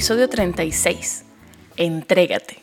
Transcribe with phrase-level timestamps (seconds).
[0.00, 1.26] Episodio 36.
[1.76, 2.62] Entrégate.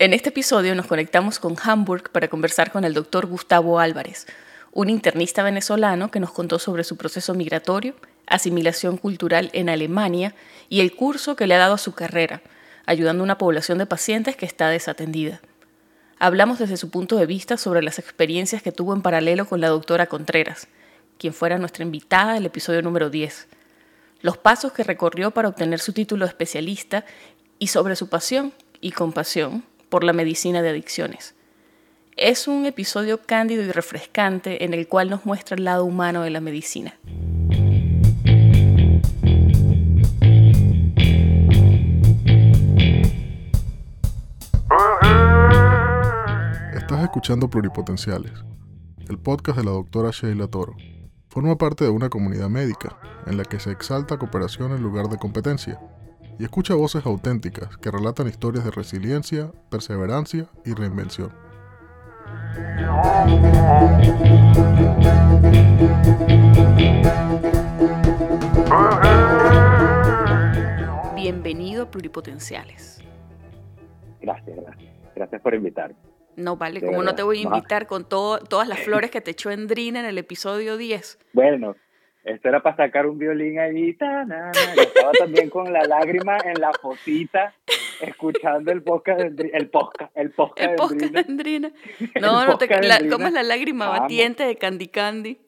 [0.00, 4.26] En este episodio nos conectamos con Hamburg para conversar con el doctor Gustavo Álvarez,
[4.72, 7.94] un internista venezolano que nos contó sobre su proceso migratorio,
[8.26, 10.34] asimilación cultural en Alemania
[10.68, 12.42] y el curso que le ha dado a su carrera,
[12.84, 15.40] ayudando a una población de pacientes que está desatendida.
[16.18, 19.68] Hablamos desde su punto de vista sobre las experiencias que tuvo en paralelo con la
[19.68, 20.66] doctora Contreras,
[21.16, 23.46] quien fuera nuestra invitada del episodio número 10,
[24.20, 27.04] los pasos que recorrió para obtener su título de especialista
[27.58, 31.34] y sobre su pasión y compasión por la medicina de adicciones.
[32.16, 36.30] Es un episodio cándido y refrescante en el cual nos muestra el lado humano de
[36.30, 36.94] la medicina.
[46.74, 48.32] Estás escuchando Pluripotenciales,
[49.08, 50.76] el podcast de la doctora Sheila Toro.
[51.36, 55.18] Forma parte de una comunidad médica en la que se exalta cooperación en lugar de
[55.18, 55.78] competencia
[56.38, 61.30] y escucha voces auténticas que relatan historias de resiliencia, perseverancia y reinvención.
[71.14, 73.04] Bienvenido a Pluripotenciales.
[74.22, 74.94] Gracias, gracias.
[75.14, 76.15] Gracias por invitarme.
[76.36, 79.50] No, vale, como no te voy a invitar con todas las flores que te echó
[79.50, 81.18] Endrina en el episodio 10?
[81.32, 81.76] Bueno,
[82.24, 83.96] esto era para sacar un violín ahí.
[83.98, 87.54] Yo estaba también con la lágrima en la fosita,
[88.00, 91.70] escuchando el podcast de el podcast, el podcast, de Endrina.
[92.20, 92.68] No, no te,
[93.08, 95.38] ¿cómo es la lágrima batiente de Candy Candy?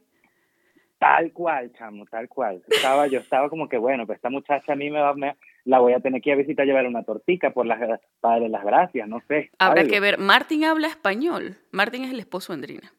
[0.99, 2.63] Tal cual, chamo, tal cual.
[2.69, 5.37] Estaba, yo estaba como que, bueno, pues esta muchacha a mí me va, me,
[5.69, 7.79] la voy a tener que ir a visitar llevar una tortica por las
[8.21, 9.51] padre las gracias, no sé.
[9.59, 11.57] Habrá que ver, Martín habla español.
[11.73, 12.93] Martín es el esposo de Andrina.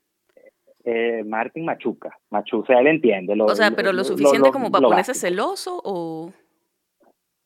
[0.84, 3.36] Eh, Martín machuca, machuca, o sea, él entiende.
[3.42, 6.32] o sea, pero lo, suficiente como para ponerse celoso o...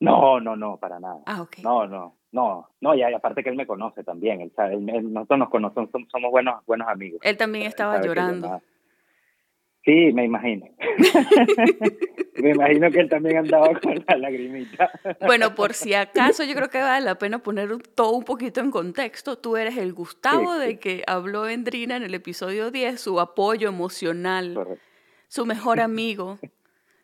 [0.02, 1.22] No, no, no, para nada.
[1.26, 1.60] Ah, ok.
[1.64, 5.50] No, no, no, no, y aparte que él me conoce también, él sabe, nosotros nos
[5.50, 7.22] conocemos, somos buenos, buenos amigos.
[7.24, 8.62] Él también estaba llorando.
[9.86, 10.66] Sí, me imagino.
[12.38, 14.90] me imagino que él también andaba con la lagrimita.
[15.26, 18.72] bueno, por si acaso yo creo que vale la pena poner todo un poquito en
[18.72, 19.38] contexto.
[19.38, 24.80] Tú eres el Gustavo de que habló Endrina en el episodio 10, su apoyo emocional,
[25.28, 26.40] su mejor amigo,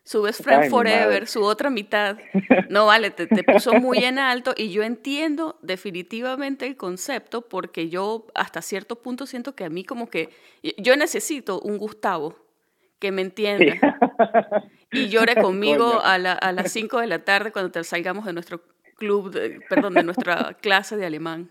[0.02, 2.18] su best friend forever, su otra mitad.
[2.70, 7.88] No, vale, te, te puso muy en alto y yo entiendo definitivamente el concepto porque
[7.88, 10.28] yo hasta cierto punto siento que a mí como que
[10.78, 12.36] yo necesito un Gustavo
[13.00, 13.98] que me entienda.
[14.92, 18.60] Y llore conmigo a, a, las 5 de la tarde cuando salgamos de nuestro
[18.96, 19.34] club,
[19.68, 21.48] perdón, de nuestra clase de alemán.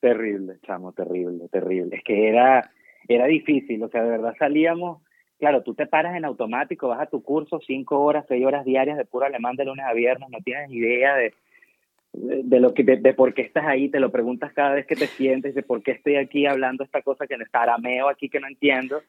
[0.00, 1.96] Terrible, chamo, terrible, terrible.
[1.96, 2.70] Es que era,
[3.08, 5.00] era difícil, o sea, de verdad salíamos,
[5.38, 8.98] claro, tú te paras en automático, vas a tu curso, cinco horas, seis horas diarias
[8.98, 11.32] de puro alemán de lunes a viernes, no tienes idea de,
[12.14, 15.06] de, lo que de, por qué estás ahí, te lo preguntas cada vez que te
[15.06, 18.48] sientes, de por qué estoy aquí hablando esta cosa que está arameo aquí que no
[18.48, 19.02] entiendo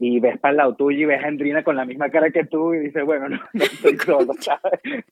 [0.00, 2.44] y ves para el lado tuyo y ves a Andrina con la misma cara que
[2.44, 5.04] tú y dices, bueno, no, no estoy solo, ¿sabes?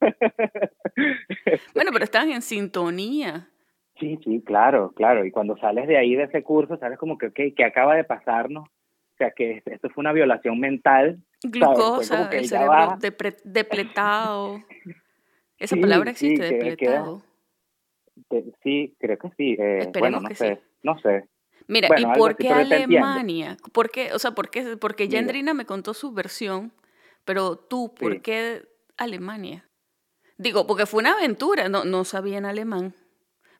[1.74, 3.48] bueno, pero están en sintonía.
[3.98, 5.24] Sí, sí, claro, claro.
[5.24, 8.68] Y cuando sales de ahí, de ese curso, sales como que, ¿qué acaba de pasarnos?
[8.68, 11.18] O sea, que esto fue una violación mental.
[11.42, 12.98] Glucosa, el cerebro
[13.44, 14.60] depletado.
[15.58, 17.22] Esa palabra existe, depletado.
[18.62, 19.56] sí, creo que sí.
[19.58, 21.26] Eh, bueno, no sé, no sé.
[21.68, 23.56] Mira, ¿y por qué Alemania?
[23.72, 24.12] ¿Por qué?
[24.12, 24.76] O sea, ¿por qué?
[24.76, 26.72] Porque Yandrina me contó su versión,
[27.24, 29.68] pero tú, ¿por qué Alemania?
[30.38, 32.94] Digo, porque fue una aventura, no, no sabían alemán.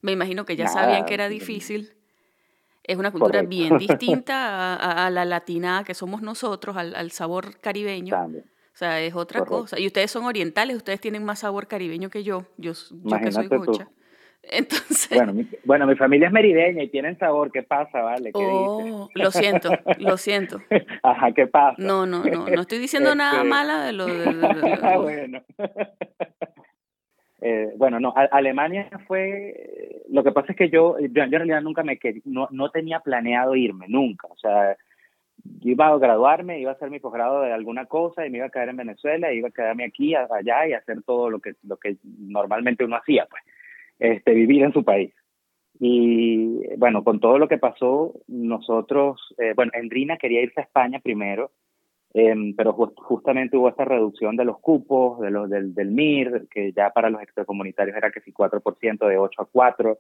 [0.03, 1.95] Me imagino que ya sabían que era difícil.
[2.85, 8.15] Es una cultura bien distinta a, la latina que somos nosotros, al, sabor caribeño.
[8.17, 9.81] O sea, es otra cosa.
[9.81, 12.45] Y ustedes son orientales, ustedes tienen más sabor caribeño que yo.
[12.59, 13.89] Yo, yo que soy gocha.
[14.51, 15.11] Entonces...
[15.17, 17.51] Bueno mi, bueno, mi familia es merideña y tienen sabor.
[17.51, 18.33] ¿Qué pasa, vale?
[18.33, 20.61] ¿Qué oh, lo siento, lo siento.
[21.03, 21.77] Ajá, ¿qué pasa?
[21.79, 24.97] No, no, no, no estoy diciendo nada este mala de lo de...
[25.03, 25.43] bueno.
[27.43, 30.03] Eh, bueno, no, Alemania fue...
[30.09, 33.55] Lo que pasa es que yo, yo, en realidad nunca me no, no tenía planeado
[33.55, 34.27] irme, nunca.
[34.29, 34.77] O sea,
[35.61, 38.47] yo iba a graduarme, iba a hacer mi posgrado de alguna cosa y me iba
[38.47, 41.77] a quedar en Venezuela, iba a quedarme aquí, allá y hacer todo lo que, lo
[41.77, 43.43] que normalmente uno hacía, pues
[43.99, 45.13] este, vivir en su país.
[45.79, 51.01] Y bueno, con todo lo que pasó, nosotros, eh, bueno, Endrina quería irse a España
[51.01, 51.51] primero,
[52.15, 56.73] em, pero justamente hubo esta reducción de los cupos, de los, del, del MIR, que
[56.73, 59.99] ya para los extracomunitarios era que si 4% de 8 a 4.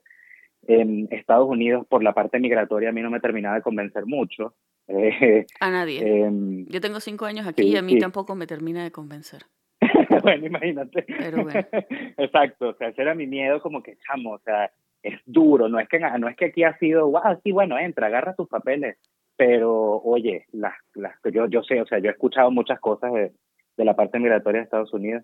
[0.68, 4.54] En Estados Unidos, por la parte migratoria, a mí no me terminaba de convencer mucho.
[5.60, 6.00] a nadie.
[6.00, 9.42] Em, Yo tengo cinco años aquí y a mí tampoco me termina de convencer.
[10.22, 11.04] bueno, imagínate.
[11.06, 11.60] Pero bueno.
[12.16, 14.70] Exacto, o sea, ese era mi miedo como que, chamo, o sea,
[15.02, 18.08] es duro, no es que, no es que aquí ha sido, wow, sí, bueno, entra,
[18.08, 18.96] agarra tus papeles,
[19.36, 23.32] pero oye, las, las, yo, yo sé, o sea, yo he escuchado muchas cosas de,
[23.76, 25.22] de la parte migratoria de Estados Unidos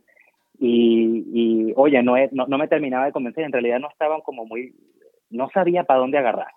[0.59, 4.45] y, y oye, no, no, no me terminaba de convencer, en realidad no estaban como
[4.45, 4.75] muy,
[5.31, 6.53] no sabía para dónde agarrar.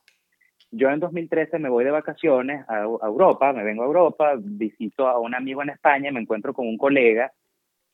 [0.71, 5.07] Yo en 2013 me voy de vacaciones a, a, Europa, me vengo a Europa, visito
[5.07, 7.31] a un amigo en España, me encuentro con un colega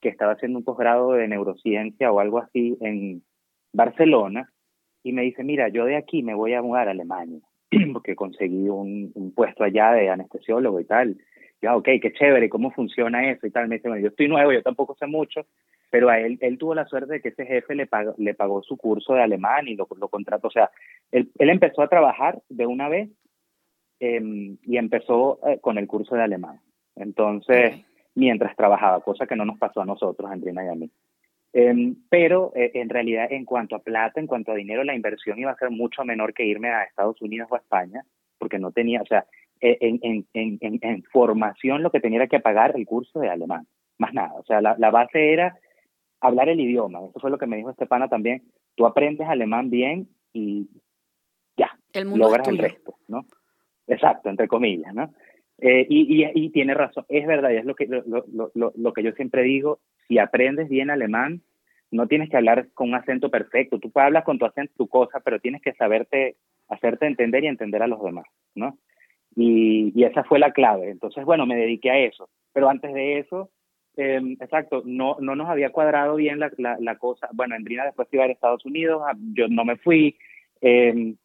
[0.02, 3.24] que estaba haciendo un posgrado de neurociencia o algo así en
[3.74, 4.52] Barcelona
[5.04, 7.40] y me dice, mira, yo de aquí me voy a mudar a Alemania
[7.94, 11.18] porque conseguí un, un puesto allá de anestesiólogo y tal.
[11.62, 13.68] Ya, ok, qué chévere, ¿cómo funciona eso y tal?
[13.68, 15.46] Me dice, bueno, yo estoy nuevo, yo tampoco sé mucho,
[15.92, 18.64] pero a él, él tuvo la suerte de que ese jefe le pagó, le pagó
[18.64, 20.48] su curso de alemán y lo, contrató.
[20.48, 20.72] O sea,
[21.12, 23.10] él, él empezó a trabajar de una vez
[24.00, 26.60] eh, y empezó eh, con el curso de alemán.
[26.96, 27.86] Entonces.
[28.16, 30.92] Mientras trabajaba, cosa que no nos pasó a nosotros, Andrina y a mí.
[31.54, 35.40] Eh, pero eh, en realidad, en cuanto a plata, en cuanto a dinero, la inversión
[35.40, 38.04] iba a ser mucho menor que irme a Estados Unidos o a España,
[38.38, 39.26] porque no tenía, o sea,
[39.60, 43.68] en, en, en, en, formación lo que tenía era que pagar el curso de alemán,
[44.00, 44.34] más nada.
[44.34, 45.56] O sea, la, la base era
[46.22, 47.00] hablar el idioma.
[47.00, 48.44] Eso fue lo que me dijo Estepana también.
[48.76, 50.70] Tú aprendes alemán bien y
[51.58, 53.26] ya, el mundo logras el resto, ¿no?
[53.88, 55.12] Exacto, entre comillas, ¿no?
[55.64, 58.94] Eh, y, y, tiene razón, es verdad, y es lo que, lo, lo, lo, lo,
[58.94, 61.44] que yo siempre digo, si aprendes bien alemán,
[61.92, 65.20] no tienes que hablar con un acento perfecto, tú hablas con tu acento tu cosa,
[65.20, 66.36] pero tienes que saberte,
[66.68, 68.26] hacerte entender y entender a los demás,
[68.56, 68.80] ¿no?
[69.36, 70.90] Y, y esa fue la clave.
[70.90, 72.28] Entonces, bueno, me dediqué a eso.
[72.54, 73.52] Pero antes de eso,
[73.98, 77.30] eh, exacto, no, no nos había cuadrado bien la, la, la cosa.
[77.34, 79.04] Bueno, Endrina después iba a ir a Estados Unidos,
[79.34, 80.18] yo no me fui,
[80.62, 81.16] eh,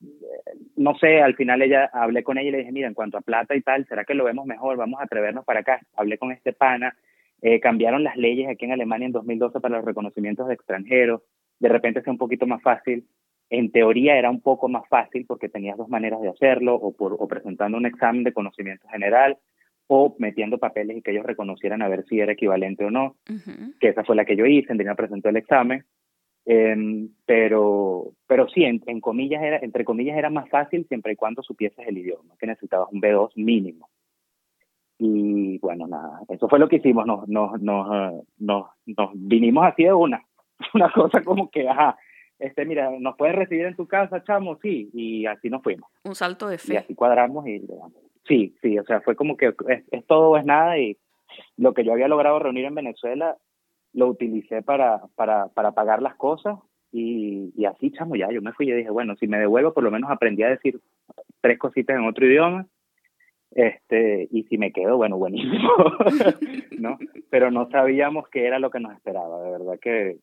[0.76, 3.22] no sé, al final ella hablé con ella y le dije, mira, en cuanto a
[3.22, 4.76] plata y tal, ¿será que lo vemos mejor?
[4.76, 5.80] Vamos a atrevernos para acá.
[5.94, 6.96] Hablé con este pana,
[7.42, 11.22] eh, cambiaron las leyes aquí en Alemania en 2012 para los reconocimientos de extranjeros,
[11.58, 13.06] de repente fue un poquito más fácil.
[13.48, 17.14] En teoría era un poco más fácil porque tenías dos maneras de hacerlo, o, por,
[17.18, 19.38] o presentando un examen de conocimiento general,
[19.86, 23.32] o metiendo papeles y que ellos reconocieran a ver si era equivalente o no, uh
[23.32, 23.78] -huh.
[23.78, 25.84] que esa fue la que yo hice, Andrina presentó el examen,
[26.46, 31.16] eh, pero, pero sí, en, en, comillas era, entre comillas era más fácil siempre y
[31.16, 33.88] cuando supieses el idioma, que necesitabas un B2 mínimo.
[34.98, 39.84] Y bueno, nada, eso fue lo que hicimos, nos, nos, nos, nos, nos vinimos así
[39.84, 40.22] de una,
[40.74, 41.98] una cosa como que, ajá,
[42.38, 45.90] este, mira, nos puedes recibir en tu casa, chamo, sí, y así nos fuimos.
[46.04, 46.74] Un salto de fe.
[46.74, 47.60] Y así cuadramos y
[48.28, 50.96] sí, sí, o sea, fue como que es, es todo o es nada y
[51.56, 53.36] lo que yo había logrado reunir en Venezuela
[53.96, 56.58] lo utilicé para, para, para pagar las cosas
[56.92, 59.82] y, y así, chamo, ya, yo me fui y dije, bueno, si me devuelvo, por
[59.82, 60.78] lo menos aprendí a decir
[61.40, 62.66] tres cositas en otro idioma
[63.52, 65.70] este y si me quedo bueno buenísimo
[66.78, 66.98] no
[67.30, 70.18] pero no sabíamos qué era lo que nos esperaba de verdad que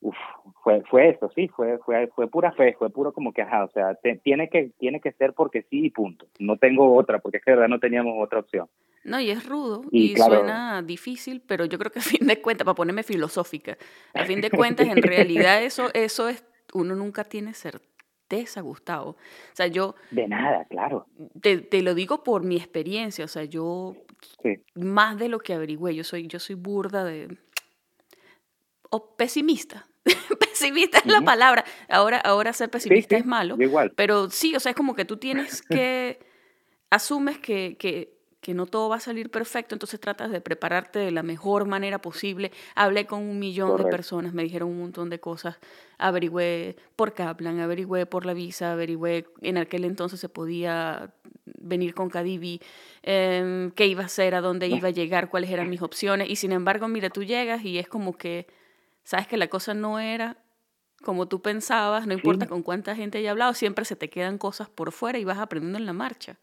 [0.00, 0.16] uf,
[0.62, 3.70] fue fue eso sí fue fue fue pura fe fue puro como que ajá o
[3.70, 7.38] sea te, tiene que tiene que ser porque sí y punto no tengo otra porque
[7.38, 8.68] es que de verdad no teníamos otra opción
[9.08, 12.26] no, y es rudo y, y claro, suena difícil, pero yo creo que a fin
[12.26, 13.78] de cuentas, para ponerme filosófica,
[14.14, 19.10] a fin de cuentas, en realidad eso, eso es, uno nunca tiene certeza, Gustavo.
[19.10, 19.16] O
[19.54, 19.94] sea, yo...
[20.10, 21.06] De nada, claro.
[21.40, 23.96] Te, te lo digo por mi experiencia, o sea, yo,
[24.42, 24.62] sí.
[24.74, 27.38] más de lo que averigüé, yo soy, yo soy burda de...
[28.90, 29.86] o pesimista.
[30.40, 31.12] pesimista es uh -huh.
[31.12, 31.64] la palabra.
[31.88, 33.56] Ahora, ahora ser pesimista sí, sí, es malo.
[33.58, 33.92] Igual.
[33.96, 36.18] Pero sí, o sea, es como que tú tienes que...
[36.90, 41.10] asumes que, que que no todo va a salir perfecto, entonces tratas de prepararte de
[41.10, 42.52] la mejor manera posible.
[42.74, 43.88] Hablé con un millón Correcto.
[43.88, 45.58] de personas, me dijeron un montón de cosas,
[45.98, 51.12] averigüé por Kaplan, averigüé por la visa, averigüé en aquel entonces se podía
[51.60, 52.60] venir con Cadivi,
[53.02, 56.36] eh, qué iba a hacer, a dónde iba a llegar, cuáles eran mis opciones, y
[56.36, 58.46] sin embargo, mira, tú llegas y es como que,
[59.08, 60.36] sabes que la cosa no era
[61.02, 62.50] como tú pensabas, no importa sí.
[62.50, 65.78] con cuánta gente haya hablado, siempre se te quedan cosas por fuera y vas aprendiendo
[65.78, 66.36] en la marcha.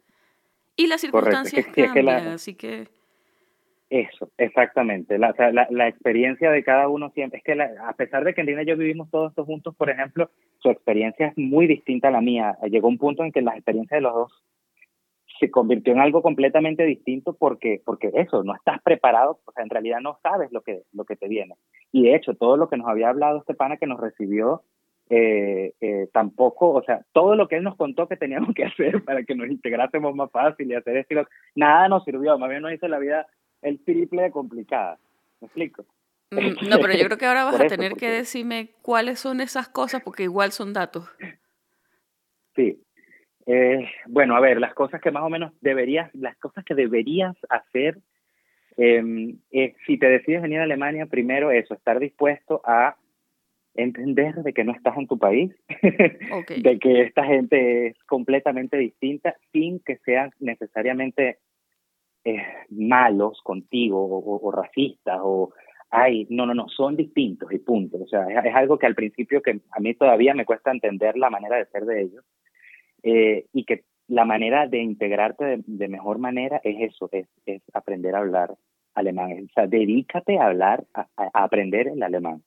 [0.76, 2.88] Y las circunstancias es que, cambian, es que la, así que...
[3.92, 5.20] Eso, exactamente.
[5.20, 8.34] La, o sea, la, la, experiencia de cada uno siempre, es que a pesar de
[8.34, 12.08] que Andina y yo vivimos todos estos juntos, por ejemplo, su experiencia es muy distinta
[12.08, 12.58] a la mía.
[12.64, 14.44] Llegó un punto en que la experiencia de los dos
[15.40, 19.70] se convirtió en algo completamente distinto porque, porque eso, no estás preparado, o sea, en
[19.70, 21.56] realidad no sabes lo que, lo que te viene.
[21.92, 24.64] Y de hecho, todo lo que nos había hablado este pana que nos recibió
[25.10, 29.04] eh, eh, tampoco, o sea, todo lo que él nos contó que teníamos que hacer
[29.04, 32.74] para que nos integrásemos más fácil y hacer esto, nada nos sirvió, más bien nos
[32.74, 33.28] hizo la vida
[33.62, 34.98] el triple de complicada.
[35.42, 35.86] ¿Me explico?
[36.32, 38.08] Mm, no, pero yo creo que ahora vas a tener porque...
[38.08, 41.08] que decirme cuáles son esas cosas, porque igual son datos.
[42.56, 42.85] Sí.
[43.48, 47.36] Eh, bueno, a ver, las cosas que más o menos deberías, las cosas que deberías
[47.50, 48.00] hacer
[48.78, 52.98] eh, si te decides venir a Alemania, primero eso, estar dispuesto a
[53.74, 59.36] entender de que no estás en tu país, de que esta gente es completamente distinta,
[59.52, 61.40] sin que sean necesariamente
[62.24, 65.54] eh, malos contigo o, racistas o,
[65.90, 67.98] ay, no, no, no, son distintos y punto.
[67.98, 71.30] O sea, es, algo que al principio que a mí todavía me cuesta entender la
[71.30, 72.26] manera de ser de ellos
[73.06, 78.16] eh, y que la manera de integrarte de, mejor manera es eso, es, es, aprender
[78.16, 78.56] a hablar
[78.94, 79.32] alemán.
[79.32, 82.44] O sea, dedícate a hablar, a aprender el alemán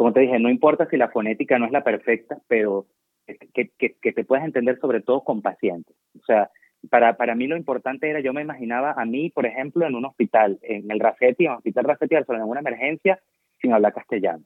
[0.00, 2.86] como te dije, no importa si la fonética no es la perfecta, pero
[3.26, 5.94] que, que, te puedas entender sobre todo con pacientes.
[6.18, 6.50] O sea,
[6.88, 10.06] para, para mí lo importante era, yo me imaginaba a mí, por ejemplo, en un
[10.06, 13.20] hospital, en el Rafetti, en el Hospital Rafetti, en una emergencia,
[13.60, 14.42] sin hablar castellano.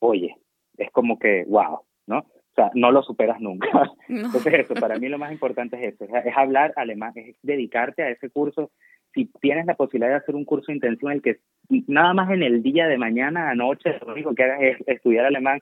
[0.00, 0.34] Oye,
[0.78, 2.26] es como que, wow, ¿no?
[2.56, 3.68] O sea, no lo superas nunca.
[4.08, 8.10] Entonces eso, para mí lo más importante es eso, es hablar alemán, es dedicarte a
[8.10, 8.70] ese curso
[9.12, 11.38] si tienes la posibilidad de hacer un curso intensivo en el que
[11.86, 15.60] nada más en el día de mañana, anoche, lo único que hagas es estudiar alemán,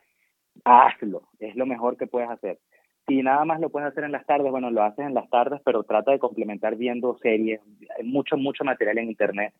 [0.65, 2.59] hazlo, es lo mejor que puedes hacer.
[3.07, 5.61] Si nada más lo puedes hacer en las tardes, bueno, lo haces en las tardes,
[5.65, 7.61] pero trata de complementar viendo series,
[7.97, 9.53] hay mucho, mucho material en internet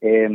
[0.00, 0.28] eh,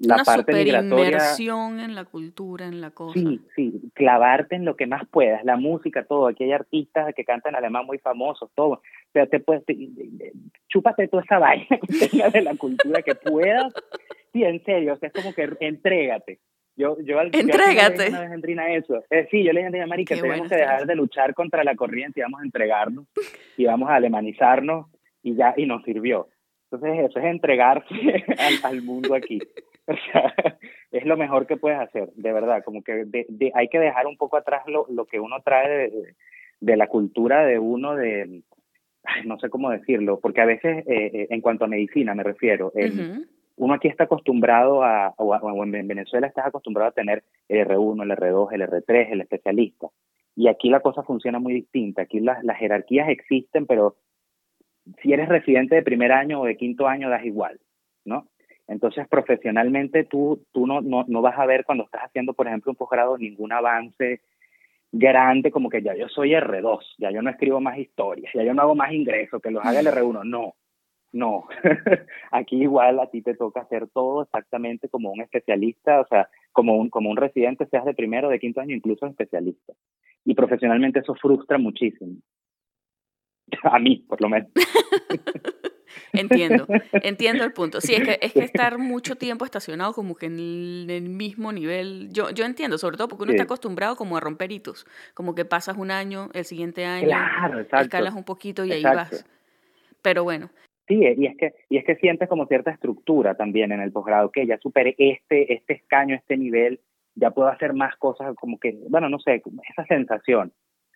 [0.00, 1.06] la Una parte migratoria.
[1.06, 3.18] inmersión en la cultura, en la cosa.
[3.18, 6.28] Sí, sí, clavarte en lo que más puedas, la música, todo.
[6.28, 8.74] Aquí hay artistas que cantan alemán muy famosos, todo.
[8.74, 9.64] O sea, te puedes,
[10.68, 11.66] chúpate toda esa vaina
[12.32, 13.72] de la cultura que puedas.
[14.32, 16.40] Sí, en serio, o sea, es como que entrégate.
[16.76, 18.04] Yo, yo, Entrégate.
[18.04, 19.02] Yo una vez Andrina eso.
[19.10, 21.74] Eh, sí, yo le dije a Mari que tenemos que dejar de luchar contra la
[21.74, 23.06] corriente y vamos a entregarnos
[23.56, 24.86] y vamos a alemanizarnos
[25.20, 26.28] y ya, y nos sirvió.
[26.70, 27.94] Entonces eso es entregarse
[28.64, 29.40] al, mundo aquí.
[29.86, 30.34] O sea,
[30.92, 33.06] es lo mejor que puedes hacer, de verdad, como que
[33.54, 35.90] hay que dejar un poco atrás lo, lo que uno trae
[36.60, 38.42] de, la cultura de uno de,
[39.24, 42.70] no sé cómo decirlo, porque a veces eh, eh, en cuanto a medicina me refiero,
[43.56, 48.10] uno aquí está acostumbrado a, o, en Venezuela estás acostumbrado a tener el R1, el
[48.10, 49.88] R2, el R3, el especialista.
[50.36, 52.02] Y aquí la cosa funciona muy distinta.
[52.02, 53.96] Aquí las, las jerarquías existen, pero
[55.02, 57.60] si eres residente de primer año o de quinto año, das igual,
[58.04, 58.28] ¿no?
[58.66, 62.72] Entonces, profesionalmente, tú, tú no, no, no vas a ver cuando estás haciendo, por ejemplo,
[62.72, 64.20] un posgrado ningún avance
[64.92, 68.54] grande como que ya yo soy R2, ya yo no escribo más historias, ya yo
[68.54, 70.24] no hago más ingresos, que los haga el R1.
[70.24, 70.54] No,
[71.12, 71.46] no.
[72.30, 76.76] Aquí igual a ti te toca hacer todo exactamente como un especialista, o sea, como
[76.76, 79.72] un, como un residente, seas de primero, de quinto año, incluso especialista.
[80.24, 82.16] Y profesionalmente eso frustra muchísimo.
[83.62, 84.50] A mí, por lo menos.
[86.12, 87.80] entiendo, entiendo el punto.
[87.80, 92.08] Sí, es que, es que estar mucho tiempo estacionado como que en el, mismo nivel,
[92.12, 95.44] yo, yo entiendo, sobre todo porque uno está acostumbrado como a romper hitos, como que
[95.44, 97.16] pasas un año, el siguiente año,
[97.80, 99.24] escalas un poquito y ahí vas.
[100.02, 100.50] Pero bueno.
[100.86, 104.30] Sí, y es que y es que sientes como cierta estructura también en el posgrado,
[104.30, 106.80] que ya superé este este escaño, este nivel,
[107.14, 110.52] ya puedo hacer más cosas como que, bueno, no sé, esa sensación.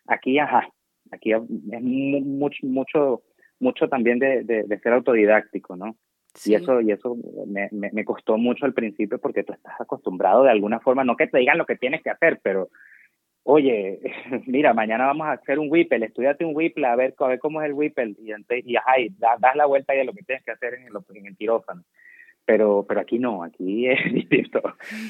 [0.07, 0.67] Aquí, ajá,
[1.13, 1.41] Aquí es
[1.81, 3.23] mucho, mucho,
[3.59, 5.95] mucho también de, de, ser autodidáctico, ¿no?
[6.45, 7.15] Y eso, y eso
[7.45, 11.27] me, me, costó mucho al principio porque tú estás acostumbrado de alguna forma, no que
[11.27, 12.69] te digan lo que tienes que hacer, pero
[13.43, 13.99] oye,
[14.47, 17.61] mira, mañana vamos a hacer un Whipple, estudiate un Whipple a ver, a ver cómo
[17.61, 18.31] es el Whipple y,
[18.65, 21.27] y, ajá, das, la vuelta y de lo que tienes que hacer en el, en
[21.27, 21.83] el quirófano.
[22.45, 24.61] Pero, pero aquí no, aquí es distinto,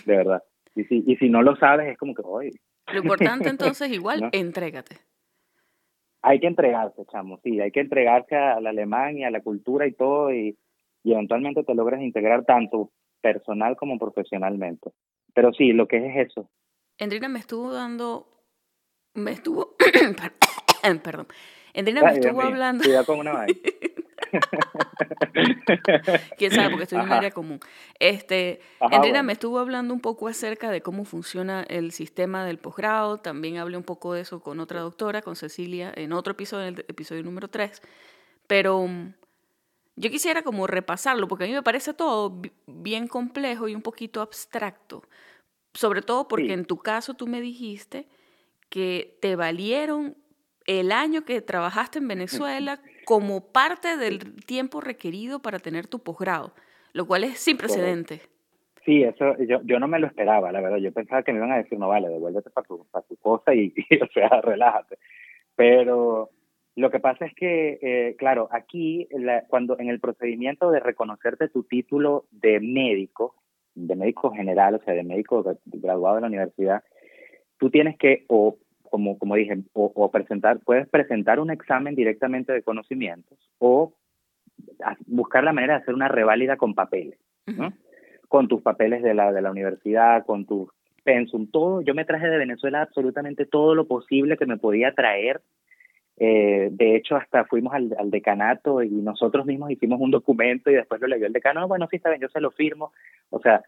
[0.05, 0.43] de verdad.
[0.75, 2.51] Y si, y si no lo sabes, es como que, oye.
[2.91, 4.97] Lo importante entonces, igual, entrégate
[6.23, 9.91] hay que entregarse, chamo, sí, hay que entregarse al alemán y a la cultura y
[9.91, 10.57] todo y,
[11.03, 14.91] eventualmente te logras integrar tanto personal como profesionalmente.
[15.33, 16.49] Pero sí, lo que es eso.
[16.97, 18.25] Endrina me estuvo dando,
[19.13, 19.75] me estuvo,
[21.03, 21.27] perdón,
[21.73, 22.83] Endrina me estuvo hablando.
[22.83, 23.45] Cuidado con una
[26.37, 27.59] Quién sabe, porque estoy en un área común.
[27.99, 33.19] Este, Andrina me estuvo hablando un poco acerca de cómo funciona el sistema del posgrado.
[33.19, 36.85] También hablé un poco de eso con otra doctora, con Cecilia, en otro episodio, el
[36.87, 37.81] episodio número 3.
[38.47, 39.13] Pero mm,
[39.95, 44.21] yo quisiera como repasarlo, porque a mí me parece todo bien complejo y un poquito
[44.21, 45.03] abstracto.
[45.73, 48.07] Sobre todo porque en tu caso tú me dijiste
[48.69, 50.15] que te valieron
[50.65, 56.53] el año que trabajaste en Venezuela como parte del tiempo requerido para tener tu posgrado,
[56.93, 58.21] lo cual es sin precedente.
[58.85, 60.77] Sí, eso yo, yo no me lo esperaba, la verdad.
[60.77, 63.53] Yo pensaba que me iban a decir, no vale, devuélvete para tu, para tu cosa
[63.55, 64.97] y, o sea, relájate.
[65.55, 66.31] Pero
[66.75, 69.07] lo que pasa es que, eh, claro, aquí,
[69.47, 73.35] cuando en el procedimiento de reconocerte tu título de médico,
[73.75, 76.83] de médico general, o sea, de médico graduado de la universidad,
[77.57, 78.57] tú tienes que o
[78.93, 83.91] como, como dije, o, presentar, puedes presentar un examen directamente de conocimientos o
[85.07, 87.17] buscar la manera de hacer una reválida con papeles.
[87.47, 87.73] ¿no?
[88.27, 90.69] Con tus papeles de la, de la universidad, con tus
[91.03, 91.81] pensum, todo.
[91.81, 95.41] Yo me traje de Venezuela absolutamente todo lo posible que me podía traer.
[96.17, 100.75] Eh, de hecho, hasta fuimos al, al, decanato y nosotros mismos hicimos un documento y
[100.75, 101.67] después lo leyó el decano.
[101.67, 102.93] Bueno, sí, está bien, yo se lo firmo.
[103.31, 103.63] O sea,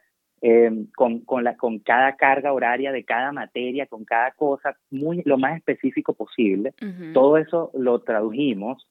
[0.48, 5.24] eh, con, con, la, con cada carga horaria de cada materia, con cada cosa, muy
[5.25, 6.75] lo más específico posible.
[7.16, 8.88] Todo eso lo tradujimos,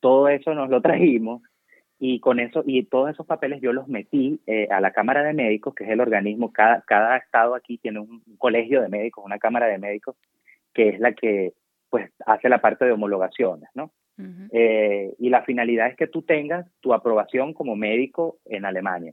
[0.00, 1.42] todo eso nos lo trajimos
[2.00, 5.32] y con eso y todos esos papeles yo los metí eh, a la Cámara de
[5.32, 9.38] Médicos, que es el organismo, cada, cada estado aquí tiene un, colegio de médicos, una
[9.38, 10.16] Cámara de Médicos,
[10.74, 11.52] que es la que
[11.88, 13.92] pues hace la parte de homologaciones, ¿no?
[14.50, 19.12] eh, y la finalidad es que tú tengas tu aprobación como médico en Alemania.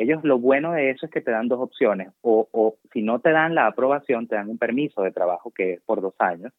[0.00, 3.20] Ellos lo bueno de eso es que te dan dos opciones, o, o si no
[3.20, 6.52] te dan la aprobación, te dan un permiso de trabajo que es por dos años,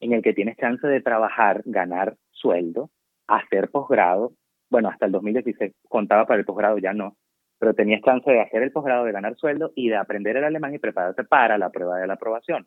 [0.00, 2.90] en el que tienes chance de trabajar, ganar sueldo,
[3.26, 4.32] hacer posgrado
[4.70, 7.16] bueno, hasta el 2016 contaba para el posgrado, ya no,
[7.58, 10.74] pero tenías chance de hacer el posgrado, de ganar sueldo y de aprender el alemán
[10.74, 12.66] y prepararte para la prueba de la aprobación.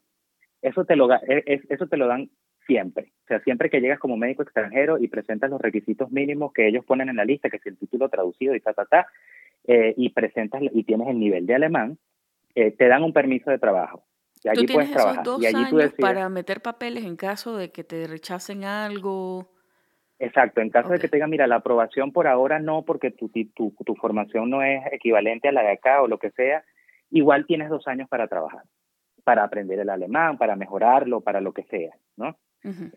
[0.61, 2.29] Eso te lo, e, eso te lo dan
[2.65, 3.11] siempre.
[3.23, 6.85] O sea, siempre que llegas como médico extranjero y presentas los requisitos mínimos que ellos
[6.85, 9.07] ponen en la lista, que es el título traducido y ta, ta, ta,
[9.65, 11.97] eh, y presentas y tienes el nivel de alemán,
[12.55, 14.03] eh, te dan un permiso de trabajo.
[14.43, 15.25] Y allí puedes trabajar.
[15.39, 19.51] y allí tú decides, para meter papeles en caso de que te rechacen algo.
[20.17, 23.71] Exacto, en caso de que tenga, mira, la aprobación por ahora no, porque tu, tu,
[23.71, 26.63] tu formación no es equivalente a la de acá o lo que sea,
[27.09, 28.63] igual tienes dos años para trabajar,
[29.23, 32.37] para aprender el alemán, para mejorarlo, para lo que sea, ¿no?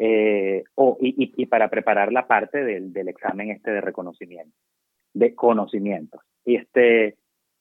[0.00, 4.56] eh, o, y, y, para preparar la parte del, del examen este de reconocimiento,
[5.14, 6.20] de conocimientos.
[6.44, 7.16] Y este,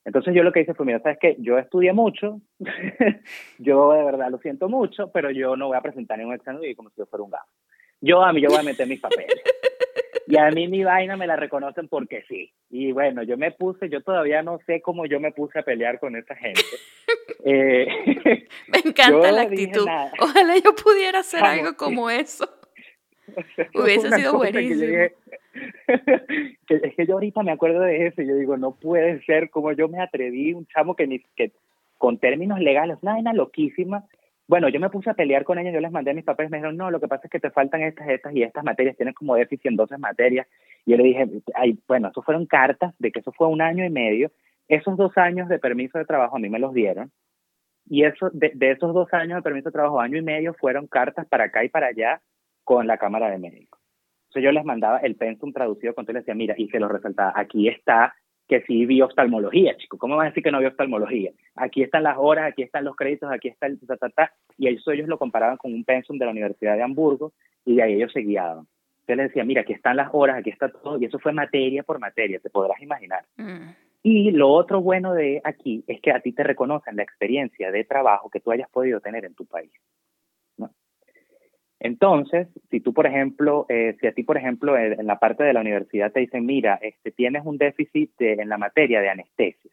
[0.06, 2.42] entonces yo lo que hice fue, mira, sabes que yo estudié mucho,
[3.60, 6.76] yo de verdad lo siento mucho, pero yo no voy a presentar ningún examen y
[6.76, 7.52] como si yo fuera un gafo.
[8.02, 9.42] Yo a mí yo voy a meter mis papeles.
[10.28, 12.54] Y a mí mi vaina me la reconocen porque sí.
[12.70, 16.00] Y bueno, yo me puse, yo todavía no sé cómo yo me puse a pelear
[16.00, 16.62] con esa gente.
[17.44, 17.88] Eh,
[18.68, 19.88] me encanta la actitud.
[20.20, 22.48] Ojalá yo pudiera hacer algo como eso.
[23.76, 25.08] Hubiese sido buenísimo.
[26.66, 29.50] Que es que yo ahorita me acuerdo de eso y yo digo, no puede ser
[29.50, 31.52] como yo me atreví, un chamo que ni que
[31.98, 34.06] con términos legales, una vaina loquísima,
[34.52, 36.76] bueno, yo me puse a pelear con ellos, yo les mandé mis papeles, me dijeron,
[36.76, 39.36] no, lo que pasa es que te faltan estas, estas y estas materias, tienes como
[39.36, 40.46] déficit en 12 materias.
[40.86, 43.86] Y yo le dije, ay, bueno, eso fueron cartas de que eso fue un año
[43.86, 44.30] y medio.
[44.68, 47.12] Esos dos años de permiso de trabajo a mí me los dieron.
[47.90, 50.86] Y eso, de, de esos dos años de permiso de trabajo, año y medio, fueron
[50.88, 52.22] cartas para acá y para allá
[52.64, 53.80] con la Cámara de Médicos.
[54.30, 56.80] Entonces yo les mandaba el pensum traducido con todo y les decía, mira, y se
[56.80, 58.14] lo resaltaba, aquí está
[58.48, 59.98] que sí vi oftalmología, chico.
[59.98, 61.32] ¿Cómo vas a decir que no vi oftalmología?
[61.56, 64.68] Aquí están las horas, aquí están los créditos, aquí está el ta, ta, ta, y
[64.68, 67.32] ellos, ellos lo comparaban con un pensum de la Universidad de Hamburgo
[67.66, 68.68] y de ahí ellos se guiaban.
[69.02, 71.84] Entonces les decía, mira, aquí están las horas, aquí está todo, y eso fue materia
[71.84, 73.24] por materia, te podrás imaginar.
[73.38, 73.70] Mm.
[74.04, 77.84] Y lo otro bueno de aquí es que a ti te reconocen la experiencia de
[77.84, 79.72] trabajo que tú hayas podido tener en tu país.
[81.84, 85.52] Entonces, si tú, por ejemplo, eh, si a ti, por ejemplo, en la parte de
[85.52, 89.72] la universidad te dicen, mira, este, tienes un déficit en la materia de anestesia,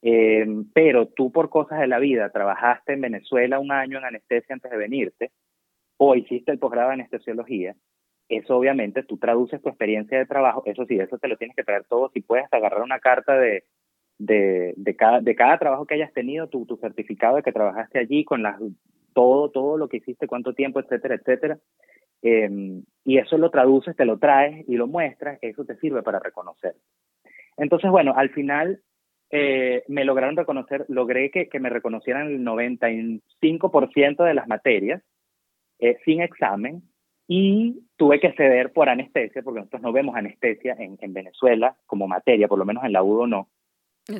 [0.00, 4.54] eh, pero tú por cosas de la vida trabajaste en Venezuela un año en anestesia
[4.54, 5.30] antes de venirte,
[5.98, 7.76] o hiciste el posgrado de anestesiología,
[8.30, 11.64] eso obviamente tú traduces tu experiencia de trabajo, eso sí, eso te lo tienes que
[11.64, 13.64] traer todo, si puedes agarrar una carta de,
[14.16, 17.98] de, de, cada, de cada trabajo que hayas tenido, tu, tu certificado de que trabajaste
[17.98, 18.58] allí con las
[19.12, 21.58] todo, todo lo que hiciste, cuánto tiempo, etcétera, etcétera.
[22.22, 26.18] Em, y eso lo traduces, te lo traes y lo muestras, eso te sirve para
[26.18, 26.74] reconocer.
[27.56, 28.80] Entonces, bueno, al final
[29.30, 35.02] eh, me lograron reconocer, logré que, que me reconocieran el 95% de las materias
[35.78, 36.82] eh, sin examen
[37.26, 42.08] y tuve que ceder por anestesia, porque nosotros no vemos anestesia en, en Venezuela como
[42.08, 43.48] materia, por lo menos en la UDO no.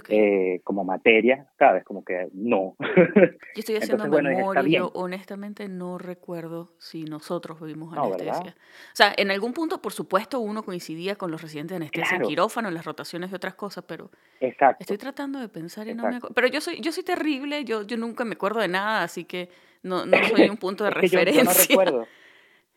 [0.09, 1.85] Eh, como materia, ¿sabes?
[1.85, 2.77] Como que no.
[2.79, 8.55] Yo estoy haciendo memoria, yo honestamente no recuerdo si nosotros vimos anestesia.
[8.57, 12.23] o sea, en algún punto, por supuesto, uno coincidía con los residentes de anestesia en
[12.23, 14.79] quirófano, en las rotaciones de otras cosas, pero Exacto.
[14.81, 16.35] estoy tratando de pensar y no me acuerdo.
[16.35, 19.49] Pero yo soy, yo soy terrible, yo, yo nunca me acuerdo de nada, así que
[19.83, 21.43] no, no soy un punto de referencia.
[21.43, 22.07] Yo, no recuerdo.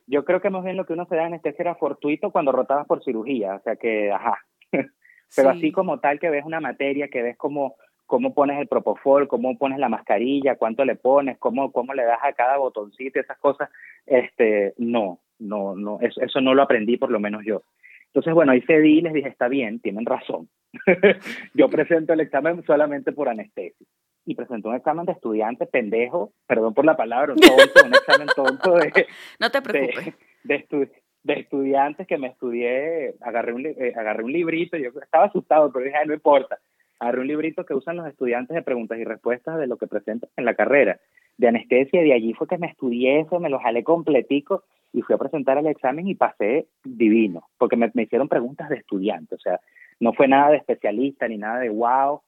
[0.06, 2.88] Yo creo que más bien lo que uno se da anestesia era fortuito cuando rotabas
[2.88, 4.38] por cirugía, o sea que, ajá.
[5.36, 9.28] Pero así como tal que ves una materia, que ves cómo, cómo pones el propofol,
[9.28, 13.38] cómo pones la mascarilla, cuánto le pones, cómo, cómo le das a cada botoncito, esas
[13.40, 13.70] cosas,
[14.06, 17.64] este, no, no, no, eso, eso no lo aprendí por lo menos yo.
[18.08, 20.48] Entonces, bueno, ahí cedí y les dije, está bien, tienen razón.
[21.56, 23.88] yo presento el examen solamente por anestesia.
[24.26, 28.28] Y presento un examen de estudiante pendejo, perdón por la palabra, un tonto, un examen
[28.36, 29.08] tonto de...
[29.40, 30.14] No te preocupes.
[30.44, 30.92] De, de,
[31.24, 35.86] de estudiantes que me estudié, agarré un, eh, agarré un librito, yo estaba asustado, pero
[35.86, 36.60] dije, no importa,
[37.00, 40.30] agarré un librito que usan los estudiantes de preguntas y respuestas de lo que presentan
[40.36, 41.00] en la carrera.
[41.38, 45.02] De anestesia, y de allí fue que me estudié eso, me lo jalé completico y
[45.02, 49.36] fui a presentar el examen y pasé divino, porque me, me hicieron preguntas de estudiante,
[49.36, 49.60] o sea,
[50.00, 52.22] no fue nada de especialista ni nada de wow,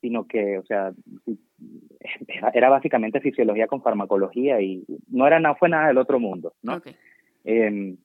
[0.00, 0.92] sino que, o sea,
[2.54, 6.80] era, básicamente fisiología con farmacología y no era nada, fue nada del otro mundo, ¿no?
[7.44, 7.96] Em,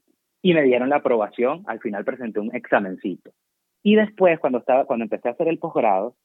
[0.43, 3.32] y me dieron la aprobación, al final presenté un examencito.
[3.82, 6.15] Y después, cuando, estaba, cuando empecé a hacer el posgrado,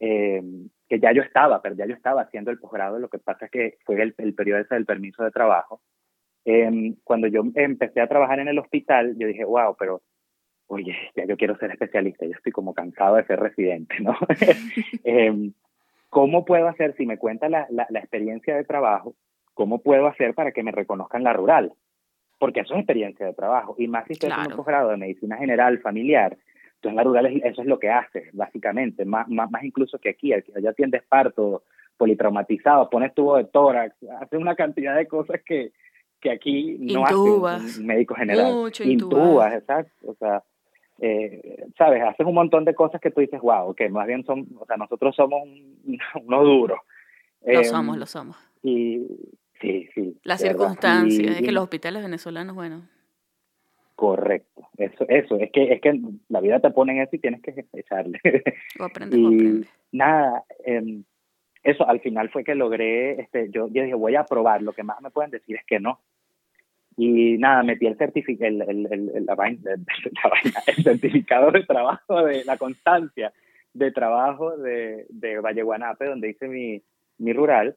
[0.00, 3.44] em, que ya yo estaba, pero ya yo estaba haciendo el posgrado, lo que pasa
[3.44, 5.80] es que fue el, el periodo ese del permiso de trabajo.
[6.44, 10.02] Em, cuando yo empecé a trabajar en el hospital, yo dije, wow, pero
[10.66, 14.16] oye, ya yo quiero ser especialista, yo estoy como cansado de ser residente, ¿no?
[16.08, 19.14] ¿Cómo puedo hacer, si me cuenta la, la, la, experiencia de trabajo,
[19.54, 21.72] cómo puedo hacer para que me reconozcan la rural?
[22.40, 23.76] Porque eso es experiencia de trabajo.
[23.78, 26.36] Y más si estoy haciendo un posgrado de medicina general familiar,
[26.76, 30.32] entonces la rural eso es lo que hace, básicamente, más, más, más incluso que aquí,
[30.32, 31.62] allá atiendes parto,
[31.98, 35.72] politraumatizado, pones tubo de tórax, hace una cantidad de cosas que,
[36.18, 38.54] que aquí no hace un médico general.
[38.54, 39.52] Mucho intubas.
[39.52, 39.92] exacto.
[40.06, 40.42] O sea,
[40.98, 44.48] eh, sabes, haces un montón de cosas que tú dices, wow, que más bien son,
[44.58, 45.46] o sea, nosotros somos
[46.24, 46.78] unos duros.
[47.44, 48.36] Lo em, somos, lo somos.
[48.62, 49.06] Y,
[49.60, 50.18] Sí, sí.
[50.22, 52.88] Las circunstancias, es que los hospitales venezolanos, bueno.
[53.94, 57.42] Correcto, eso, eso, es que, es que la vida te pone en eso y tienes
[57.42, 58.18] que echarle.
[58.78, 59.68] O aprendes, o aprendes.
[59.92, 61.04] Nada, em,
[61.62, 64.82] eso al final fue que logré, este, yo, yo dije, voy a probar, lo que
[64.82, 66.00] más me pueden decir es que no.
[66.96, 69.70] Y nada, metí el, certificado el, el, el, la vaina,
[70.66, 73.32] el certificado de trabajo, de la constancia
[73.74, 76.82] de trabajo de, de Valle Guanape, donde hice mi,
[77.20, 77.76] mi rural,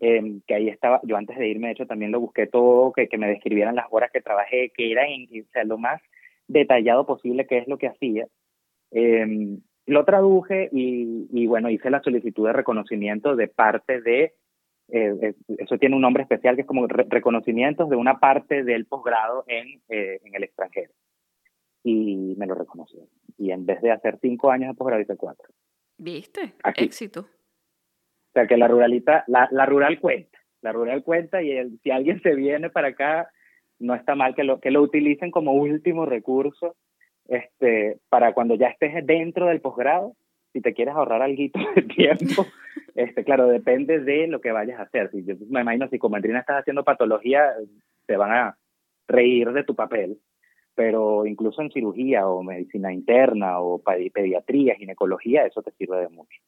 [0.00, 3.08] em, que ahí estaba, yo antes de irme, de hecho, también lo busqué todo, que,
[3.08, 6.02] que me describieran las horas que trabajé, que era en, o sea, lo más
[6.48, 8.26] detallado posible que es lo que hacía.
[8.90, 14.34] Eh, lo traduje y, y, bueno, hice la solicitud de reconocimiento de parte de,
[14.88, 19.44] eh, eso tiene un nombre especial que es como reconocimientos de una parte del posgrado
[19.46, 20.92] en, eh, en el extranjero.
[21.82, 23.00] Y me lo reconoció.
[23.38, 25.48] Y en vez de hacer cinco años de posgrado, hice cuatro.
[25.96, 26.54] ¿Viste?
[26.76, 27.26] Éxito.
[28.30, 31.90] O sea, que la ruralita, la, la rural cuenta, la rural cuenta y el, si
[31.90, 33.28] alguien se viene para acá,
[33.80, 36.76] no está mal que lo, que lo utilicen como último recurso
[37.30, 40.14] este, para cuando ya estés dentro del posgrado,
[40.52, 41.42] si te quieres ahorrar algo
[41.76, 42.46] de tiempo,
[42.94, 45.10] este, claro, depende de lo que vayas a hacer.
[45.10, 47.52] Si yo me imagino si como Andrina estás haciendo patología,
[48.06, 48.58] te van a
[49.08, 50.18] reír de tu papel,
[50.74, 56.40] pero incluso en cirugía o medicina interna o pediatría, ginecología, eso te sirve de mucho.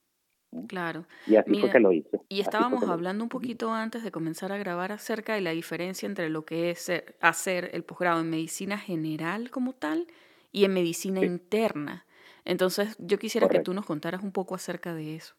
[0.68, 1.06] Claro.
[1.26, 2.20] Y así fue que lo hice.
[2.28, 6.28] Y estábamos hablando un poquito antes de comenzar a grabar acerca de la diferencia entre
[6.28, 10.06] lo que es hacer el posgrado en medicina general como tal
[10.52, 12.04] y en medicina interna.
[12.44, 15.34] Entonces, yo quisiera que tú nos contaras un poco acerca de eso.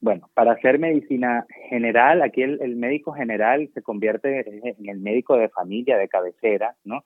[0.00, 5.48] Bueno, para hacer medicina general, aquí el, médico general se convierte en el médico de
[5.48, 7.04] familia, de cabecera, ¿no?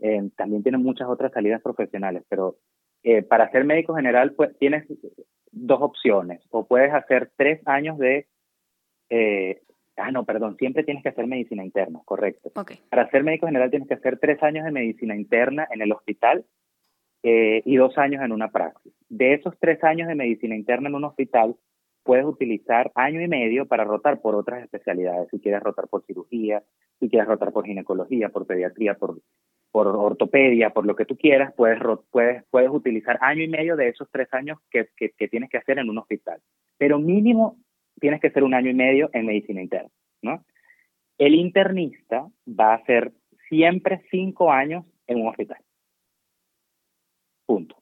[0.00, 2.58] Eh, también tiene muchas otras salidas profesionales, pero
[3.08, 4.84] eh, para ser médico general pues, tienes
[5.52, 6.42] dos opciones.
[6.50, 8.26] O puedes hacer tres años de...
[9.10, 9.62] Eh,
[9.96, 12.50] ah, no, perdón, siempre tienes que hacer medicina interna, correcto.
[12.90, 16.44] Para ser médico general tienes que hacer tres años de medicina interna en el hospital
[17.22, 18.92] eh, y dos años en una praxis.
[19.08, 21.54] De esos tres años de medicina interna en un hospital,
[22.02, 25.28] puedes utilizar año y medio para rotar por otras especialidades.
[25.30, 26.64] Si quieres rotar por cirugía,
[26.98, 29.20] si quieres rotar por ginecología, por pediatría, por
[29.76, 31.78] por ortopedia, por lo que tú quieras, puedes,
[32.10, 35.78] puedes, puedes utilizar año y medio de esos tres años que, que, tienes que hacer
[35.78, 36.40] en un hospital.
[36.78, 37.58] Pero mínimo
[38.00, 39.90] tienes que hacer un año y medio en medicina interna,
[40.22, 40.42] ¿no?
[41.18, 43.12] El internista va a hacer
[43.50, 45.58] siempre cinco años en un hospital.
[47.44, 47.76] Punto.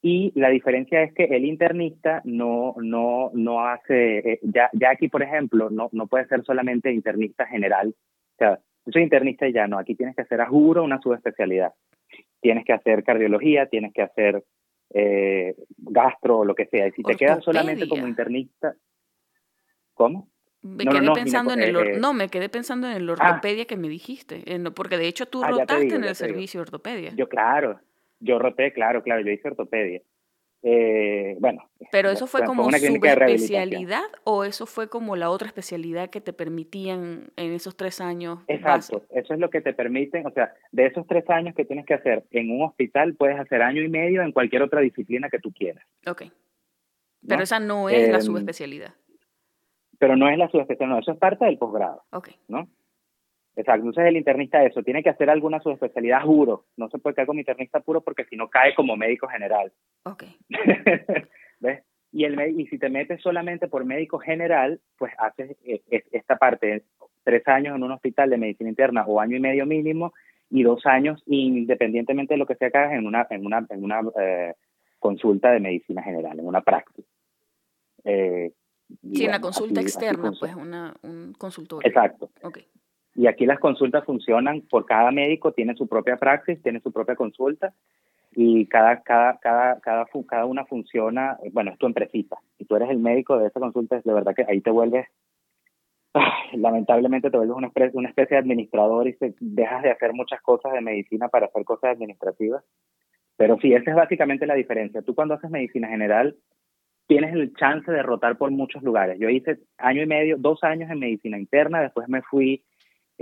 [0.00, 5.08] Y la diferencia es que el internista no, no, no hace, eh, ya, ya aquí,
[5.08, 7.88] por ejemplo, no, no puede ser solamente internista general.
[7.88, 11.00] O sea, yo soy internista y ya no, aquí tienes que hacer a juro una
[11.00, 11.72] subespecialidad.
[12.40, 14.42] Tienes que hacer cardiología, tienes que hacer
[14.94, 16.86] eh, gastro o lo que sea.
[16.86, 18.74] Y si te quedas solamente como internista,
[19.94, 20.28] ¿cómo?
[20.62, 23.12] Me no, quedé no, pensando en el eh, no, me quedé pensando en el ah.
[23.12, 27.12] ortopedia que me dijiste, porque de hecho tú ah, rotaste en el servicio de ortopedia.
[27.16, 27.80] Yo claro,
[28.18, 30.02] yo roté, claro, claro, yo hice ortopedia.
[30.62, 31.70] Eh, bueno.
[31.90, 37.32] Pero eso fue como subespecialidad o eso fue como la otra especialidad que te permitían
[37.36, 38.40] en esos tres años.
[38.46, 41.86] Exacto, eso es lo que te permiten, o sea, de esos tres años que tienes
[41.86, 45.38] que hacer en un hospital, puedes hacer año y medio en cualquier otra disciplina que
[45.38, 45.84] tú quieras.
[46.06, 46.24] Ok.
[47.26, 48.94] Pero esa no es la em, subespecialidad.
[49.98, 52.04] Pero no es la subespecialidad, no, eso es parte del posgrado.
[52.10, 52.30] Ok.
[52.48, 52.68] ¿No?
[53.56, 57.26] Exacto, entonces el internista eso, tiene que hacer alguna subespecialidad, juro, no se puede quedar
[57.26, 59.72] como internista puro porque si no cae como médico general.
[60.04, 60.24] Ok.
[61.60, 61.82] ¿Ves?
[62.12, 66.84] Y, el, y si te metes solamente por médico general, pues haces eh, esta parte,
[67.24, 70.12] tres años en un hospital de medicina interna o año y medio mínimo
[70.48, 73.84] y dos años independientemente de lo que sea que hagas en una, en una, en
[73.84, 74.54] una eh,
[74.98, 77.08] consulta de medicina general, en una práctica.
[78.04, 78.52] Eh,
[79.12, 81.88] sí, en la consulta externa, pues una, un consultorio.
[81.88, 82.30] Exacto.
[82.42, 82.66] Okay.
[83.14, 87.16] Y aquí las consultas funcionan por cada médico, tiene su propia praxis, tiene su propia
[87.16, 87.74] consulta
[88.32, 92.38] y cada, cada, cada, cada, cada una funciona, bueno, es tu empresita.
[92.58, 95.06] Y tú eres el médico de esa consulta, es de verdad que ahí te vuelves,
[96.52, 100.40] lamentablemente te vuelves una especie, una especie de administrador y te dejas de hacer muchas
[100.42, 102.64] cosas de medicina para hacer cosas administrativas.
[103.36, 105.02] Pero sí, esa es básicamente la diferencia.
[105.02, 106.36] Tú cuando haces medicina general
[107.06, 109.18] tienes el chance de rotar por muchos lugares.
[109.18, 112.62] Yo hice año y medio, dos años en medicina interna, después me fui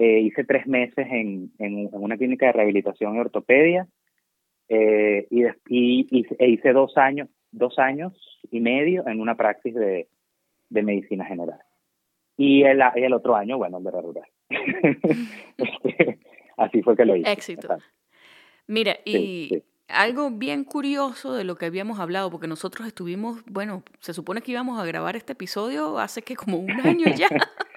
[0.01, 3.89] eh, hice tres meses en, en, una clínica de rehabilitación y ortopedia
[4.69, 8.15] eh, y, y, e hice dos años, dos años
[8.53, 10.07] y medio en una praxis de,
[10.71, 11.59] de medicina general.
[12.37, 14.29] Y el, el otro año, bueno, de rural.
[15.59, 16.21] Este,
[16.57, 17.33] así fue que lo hice.
[17.33, 17.77] Éxito.
[18.69, 24.15] Mira, y algo bien curioso de lo que habíamos hablado, porque nosotros estuvimos, bueno, se
[24.15, 27.29] supone que íbamos a grabar este episodio hace que como un año ya.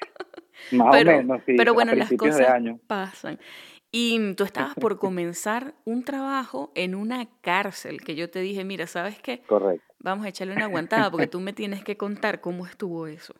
[0.69, 3.39] pero, pero bueno, las cosas pasan.
[3.91, 8.87] Y tú estabas por comenzar un trabajo en una cárcel, que yo te dije, mira,
[8.87, 9.39] ¿sabes qué?
[9.41, 9.85] Correcto.
[9.99, 13.35] Vamos a echarle una aguantada porque tú me tienes que contar cómo estuvo eso.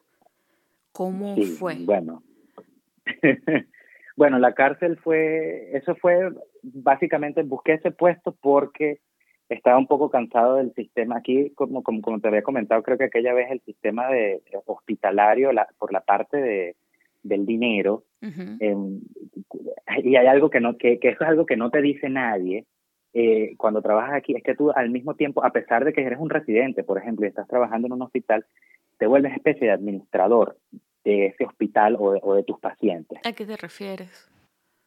[0.92, 1.78] ¿Cómo fue?
[1.80, 2.22] Bueno.
[4.18, 6.30] bueno, la cárcel fue, eso fue,
[6.62, 9.00] básicamente busqué ese puesto porque
[9.50, 11.18] estaba un poco cansado del sistema.
[11.18, 15.52] Aquí, como, como, como te había comentado, creo que aquella vez el sistema de hospitalario,
[15.52, 16.76] la, por la parte de
[17.24, 18.04] del dinero.
[18.22, 19.02] Em,
[20.04, 22.66] y hay algo que no, que, que, eso es algo que no te dice nadie
[23.14, 26.20] eh, cuando trabajas aquí, es que tú al mismo tiempo, a pesar de que eres
[26.20, 28.46] un residente, por ejemplo, y estás trabajando en un hospital,
[28.98, 30.58] te vuelves especie de administrador
[31.04, 33.20] de ese hospital o o de tus pacientes.
[33.26, 34.31] ¿A qué te refieres?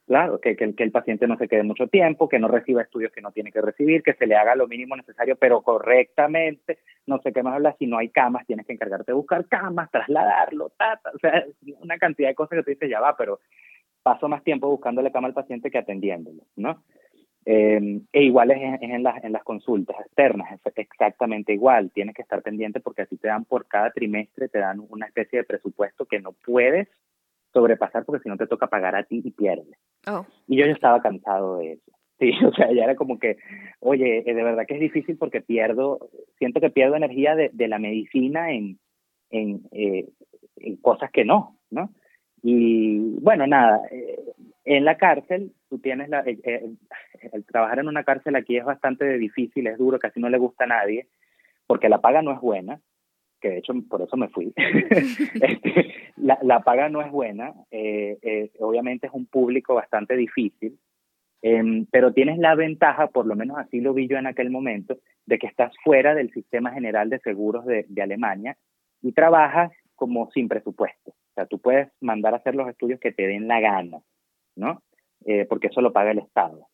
[0.07, 3.23] Claro, que, que, el paciente no se quede mucho tiempo, que no reciba estudios que
[3.23, 7.33] no tiene que recibir, que se le haga lo mínimo necesario, pero correctamente, no sé
[7.33, 11.11] qué más habla, si no hay camas, tienes que encargarte de buscar camas, trasladarlo, tata,
[11.15, 11.45] o sea,
[11.81, 13.41] una cantidad de cosas que tú dices, ya va, pero
[14.03, 16.85] paso más tiempo buscándole cama al paciente que atendiéndolo, ¿no?
[17.47, 22.23] Eh, e igual es, en, en, las, en las consultas externas, exactamente igual, tienes que
[22.23, 26.05] estar pendiente porque así te dan por cada trimestre, te dan una especie de presupuesto
[26.05, 26.89] que no puedes
[27.55, 29.79] sobrepasar porque si no te toca pagar a ti y pierdes.
[30.07, 30.27] Oh.
[30.47, 31.93] Y yo ya estaba cansado de eso.
[32.19, 33.39] Sí, o sea, ya era como que,
[33.81, 37.69] oye, eh, de verdad que es difícil porque pierdo, siento que pierdo energía de, de
[37.69, 38.79] la medicina en,
[39.31, 40.09] en, eh,
[40.57, 41.91] en, cosas que no, ¿no?
[42.43, 44.19] Y bueno, nada, eh,
[44.65, 49.67] en la cárcel, tú tienes la, el trabajar en una cárcel aquí es bastante difícil,
[49.67, 51.09] es duro, casi no le gusta a nadie,
[51.67, 52.81] porque la paga no es buena,
[53.45, 54.55] que de hecho por eso me fui.
[54.57, 60.79] este, la, la, paga no es buena, eh, eh, obviamente es un público bastante difícil,
[61.43, 64.97] eh, pero tienes la ventaja, por lo menos así lo vi yo en aquel momento,
[65.27, 68.57] de que estás fuera del sistema general de seguros de, de Alemania
[69.03, 71.11] y trabajas como sin presupuesto.
[71.11, 73.99] O sea, tú puedes mandar a hacer los estudios que te den la gana,
[74.57, 74.83] ¿no?
[75.27, 76.67] Eh, porque eso lo paga el Estado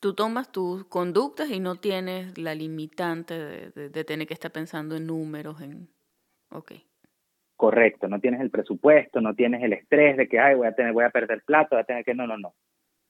[0.00, 4.52] tú tomas tus conductas y no tienes la limitante de, de, de, tener que estar
[4.52, 5.88] pensando en números, en,
[6.50, 6.82] Okay.
[7.56, 10.92] Correcto, no tienes el presupuesto, no tienes el estrés de que, ay, voy a, tener,
[10.92, 12.54] voy a perder plata, voy a tener que, no, no, no.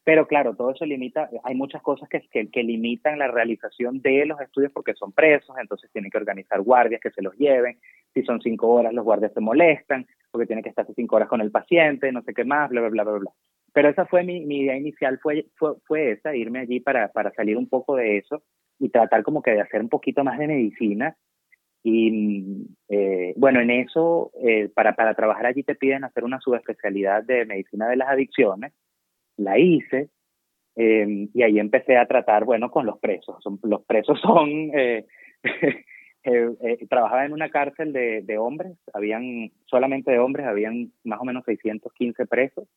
[0.05, 4.25] Pero claro, todo eso limita, hay muchas cosas que, que, que, limitan la realización de
[4.25, 7.79] los estudios porque son presos, entonces tienen que organizar guardias que se los lleven.
[8.15, 11.43] Si son cinco horas, los guardias se molestan porque tienen que estar cinco horas con
[11.43, 13.31] el paciente, no sé qué más, bla, bla, bla, bla, bla.
[13.75, 17.31] Pero esa fue mi, mi idea inicial, fue, fue, fue esa, irme allí para, para
[17.33, 18.43] salir un poco de eso
[18.79, 21.19] y tratar como que de hacer un poquito más de medicina
[21.83, 27.23] y eh, bueno, en eso, eh, para, para trabajar allí te piden hacer una subespecialidad
[27.23, 28.73] de medicina de las adicciones.
[29.37, 30.11] La hice
[30.81, 33.43] eh, y ahí empecé a tratar, bueno, con los presos.
[33.65, 35.05] Los presos son, eh,
[36.23, 41.25] eh, trabajaba en una cárcel de, de hombres, habían solamente de hombres, habían más o
[41.25, 42.69] menos 615 presos.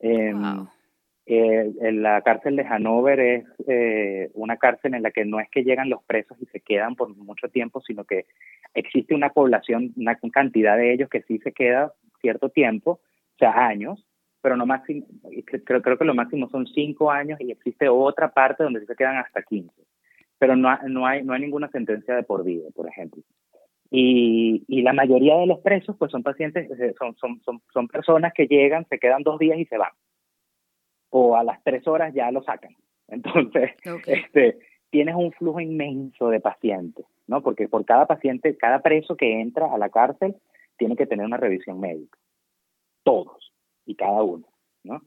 [0.00, 0.68] Wow.
[1.28, 5.64] Eh, la cárcel de Hanover es eh, una cárcel en la que no es que
[5.64, 8.26] llegan los presos y se quedan por mucho tiempo, sino que
[8.74, 13.66] existe una población, una cantidad de ellos que sí se queda cierto tiempo, o sea,
[13.66, 14.06] años,
[14.40, 15.04] pero no máximo,
[15.64, 18.94] creo, creo que lo máximo son cinco años y existe otra parte donde sí se
[18.94, 19.68] quedan hasta 15.
[20.38, 23.22] Pero no, no, hay, no hay ninguna sentencia de por vida, por ejemplo.
[23.90, 27.88] Y, y la mayoría de los presos pues son pacientes, eh, son, son, son, son
[27.88, 29.90] personas que llegan, se quedan dos días y se van
[31.10, 32.74] o a las tres horas ya lo sacan.
[33.08, 33.72] Entonces,
[34.06, 34.58] este,
[34.90, 37.42] tienes un flujo inmenso de pacientes, ¿no?
[37.42, 40.36] Porque por cada paciente, cada preso que entra a la cárcel
[40.76, 42.18] tiene que tener una revisión médica.
[43.02, 43.52] Todos
[43.84, 44.46] y cada uno,
[44.82, 45.02] ¿no?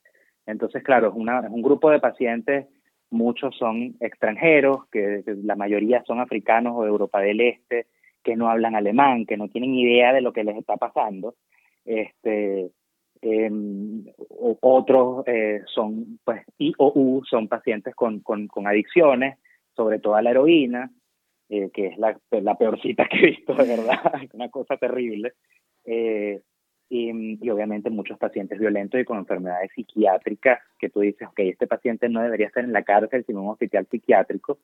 [0.45, 2.67] Entonces, claro, es, una, es un grupo de pacientes,
[3.11, 7.87] muchos son extranjeros, que, la mayoría son africanos o de Europa del Este,
[8.23, 11.35] que no hablan alemán, que no tienen idea de lo que les está pasando.
[11.85, 12.71] Este,
[13.21, 13.51] eh,
[14.61, 19.37] otros eh, son, pues, I o U, son pacientes con, con, con adicciones,
[19.75, 20.91] sobre todo a la heroína,
[21.49, 23.99] eh, que es la, la peorcita que he visto, de verdad,
[24.33, 25.33] una cosa terrible.
[25.85, 26.41] Eh,
[26.91, 27.11] y,
[27.45, 32.09] y, obviamente muchos pacientes violentos y con enfermedades psiquiátricas que tú dices, ok, este paciente
[32.09, 34.57] no debería estar en la cárcel, sino en un hospital psiquiátrico,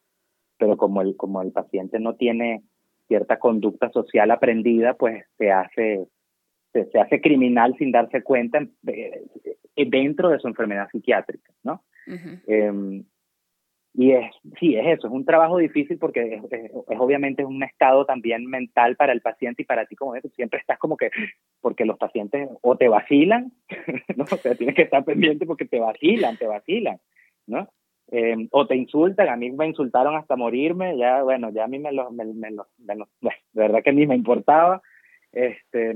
[0.57, 2.63] pero como el, como el paciente no tiene
[3.07, 6.07] cierta conducta social aprendida, pues se hace
[6.83, 9.23] se, hace criminal sin darse cuenta eh,
[9.75, 11.83] dentro de su enfermedad psiquiátrica, ¿no?
[12.47, 13.03] Em,
[13.97, 18.45] y es, sí, es eso, es un trabajo difícil porque es, obviamente un estado también
[18.45, 21.09] mental para el paciente y para ti como eso, siempre estás como que,
[21.61, 23.53] porque los pacientes o te vacilan,
[24.17, 24.25] ¿no?
[24.25, 26.97] O sea, tienes que estar pendiente porque te vacilan, te vacilan,
[27.47, 27.69] ¿no?
[28.11, 31.79] Em, o te insultan, a mí me insultaron hasta morirme, ya, bueno, ya a mí
[31.79, 32.67] me lo, me, me lo,
[33.21, 34.81] de verdad que ni me importaba,
[35.31, 35.95] este,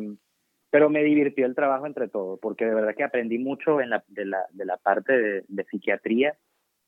[0.69, 4.03] pero me divirtió el trabajo entre todos, porque de verdad que aprendí mucho en la,
[4.07, 6.37] de, la, de la parte de, psiquiatría,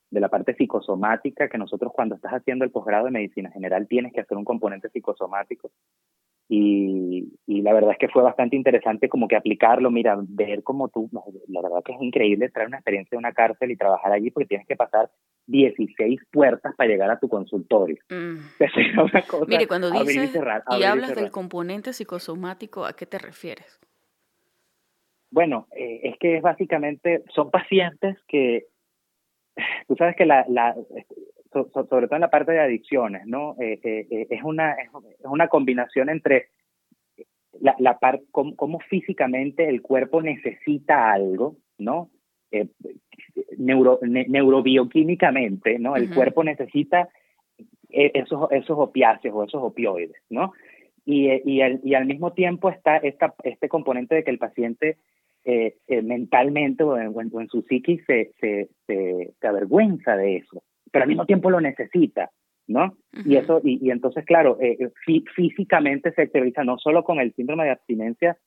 [0.10, 4.14] de la parte psicosomática, que nosotros cuando estás haciendo el posgrado de medicina general tienes
[4.14, 5.72] que hacer un componente psicosomático.
[6.48, 10.90] Y, y, la verdad es que fue bastante interesante como que aplicarlo, mira, ver como
[10.90, 11.10] tú,
[11.48, 14.48] la verdad que es increíble traer una experiencia de una cárcel y trabajar allí porque
[14.48, 15.10] tienes que pasar
[15.52, 17.98] 16 puertas para llegar a tu consultorio.
[18.10, 18.38] Mm.
[19.00, 23.80] una cosa, Mire, cuando dices y, hablas del componente psicosomático, ¿a qué te refieres?
[25.30, 28.66] Bueno, eh, es que es básicamente, son pacientes que,
[29.88, 30.76] tú sabes que la, la
[31.52, 33.56] sobre todo en la parte de adicciones, ¿no?
[33.60, 34.90] Eh, eh, es, una, es
[35.24, 36.48] una combinación entre
[37.60, 42.10] la, la parte, cómo, físicamente el cuerpo necesita algo, ¿no?
[43.58, 45.96] Neuro, neurobioquímicamente, ¿no?
[45.96, 47.10] El cuerpo necesita
[47.90, 50.54] esos, esos opiáceos o esos opioides, ¿no?
[51.06, 54.98] Y, y, al, y al mismo tiempo está esta, este componente de que el paciente
[55.44, 60.62] eh, eh, mentalmente o en, en, su psiquis se, se, se, avergüenza de eso,
[60.92, 62.30] pero al mismo tiempo lo necesita,
[62.68, 62.96] ¿no?
[63.26, 64.78] Y eso, y, y entonces, claro, eh,
[65.36, 68.38] físicamente se exterioriza no solo con el síndrome de abstinencia,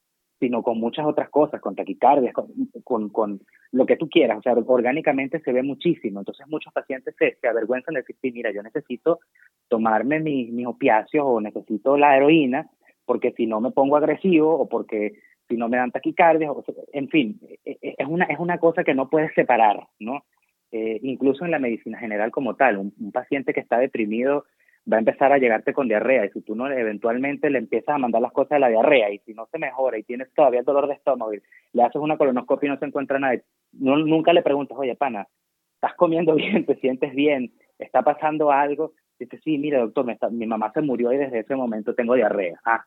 [0.44, 2.48] sino con muchas otras cosas, con taquicardias, con,
[2.84, 3.40] con, con,
[3.72, 7.94] lo que tú quieras, o sea, orgánicamente se ve muchísimo, entonces muchos pacientes se, avergüenzan
[7.94, 9.20] de decir, sí, mira, yo necesito
[9.68, 12.68] tomarme mis, mis opiáceos o necesito la heroína,
[13.06, 15.14] porque si no me pongo agresivo o porque
[15.48, 16.50] si no me dan taquicardia,
[16.92, 20.24] en fin, e, e, es una, es una cosa que no puedes separar, ¿no?
[20.72, 24.44] Eh, incluso en la medicina general como tal, un, paciente que está deprimido
[24.90, 27.98] va a empezar a llegarte con diarrea y si tú no eventualmente le empiezas a
[27.98, 30.66] mandar las cosas de la diarrea y si no se mejora y tienes todavía el
[30.66, 31.42] dolor de estómago y
[31.72, 33.40] le haces una colonoscopia y no se encuentra nada,
[33.72, 35.26] no, nunca le preguntas, oye, pana,
[35.74, 36.66] ¿estás comiendo bien?
[36.66, 37.52] ¿Te sientes bien?
[37.78, 38.92] ¿Está pasando algo?
[39.18, 42.60] Dice, sí, mire, doctor, mi mamá se murió y desde ese momento tengo diarrea.
[42.64, 42.84] Ah,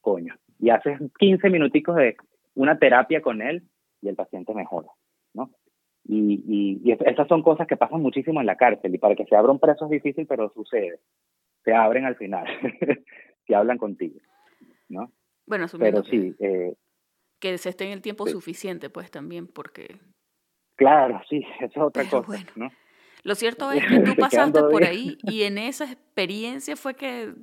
[0.00, 0.34] coño.
[0.58, 2.16] Y haces 15 minuticos de
[2.54, 3.62] una terapia con él
[4.02, 4.88] y el paciente mejora,
[5.34, 5.50] ¿no?
[6.10, 9.36] Y, y, esas son cosas que pasan muchísimo en la cárcel y para que se
[9.36, 11.00] abra un preso es difícil, pero sucede.
[11.64, 12.46] Se abren al final,
[13.46, 14.18] si hablan contigo,
[14.88, 15.12] ¿no?
[15.46, 16.74] Bueno, pero sí, eh,
[17.38, 19.96] que se esté en el tiempo suficiente, pues también, porque...
[20.76, 22.70] Claro, sí, eso es otra cosa, ¿no?
[23.22, 27.34] Lo cierto es que tú pasaste por ahí y en esa experiencia fue que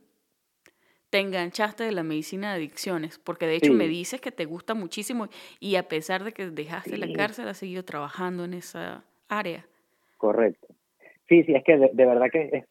[1.09, 4.73] te enganchaste de la medicina de adicciones, porque de hecho me dices que te gusta
[4.73, 5.27] muchísimo
[5.59, 9.65] y a pesar de que dejaste la cárcel, has seguido trabajando en esa área.
[10.17, 10.67] Correcto.
[11.27, 12.65] Sí, sí, es que de, verdad que es,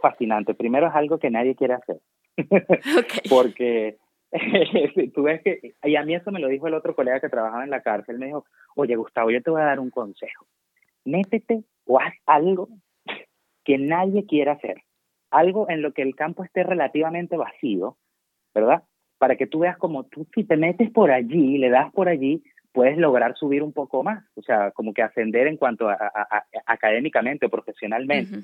[0.00, 0.54] fascinante.
[0.54, 1.98] Primero es algo que nadie quiere hacer.
[3.30, 3.96] porque
[5.14, 7.64] tú ves que, y a mí eso me lo dijo el otro colega que trabajaba
[7.64, 8.44] en la cárcel, me dijo,
[8.74, 10.46] oye Gustavo, yo te voy a dar un consejo.
[11.04, 12.68] Métete o haz algo
[13.64, 14.82] que nadie quiera hacer
[15.30, 17.96] algo en lo que el campo esté relativamente vacío,
[18.54, 18.82] ¿verdad?
[19.18, 22.42] Para que tú veas como tú si te metes por allí, le das por allí,
[22.72, 25.96] puedes lograr subir un poco más, o sea, como que ascender en cuanto a,
[26.66, 28.38] académicamente o profesionalmente.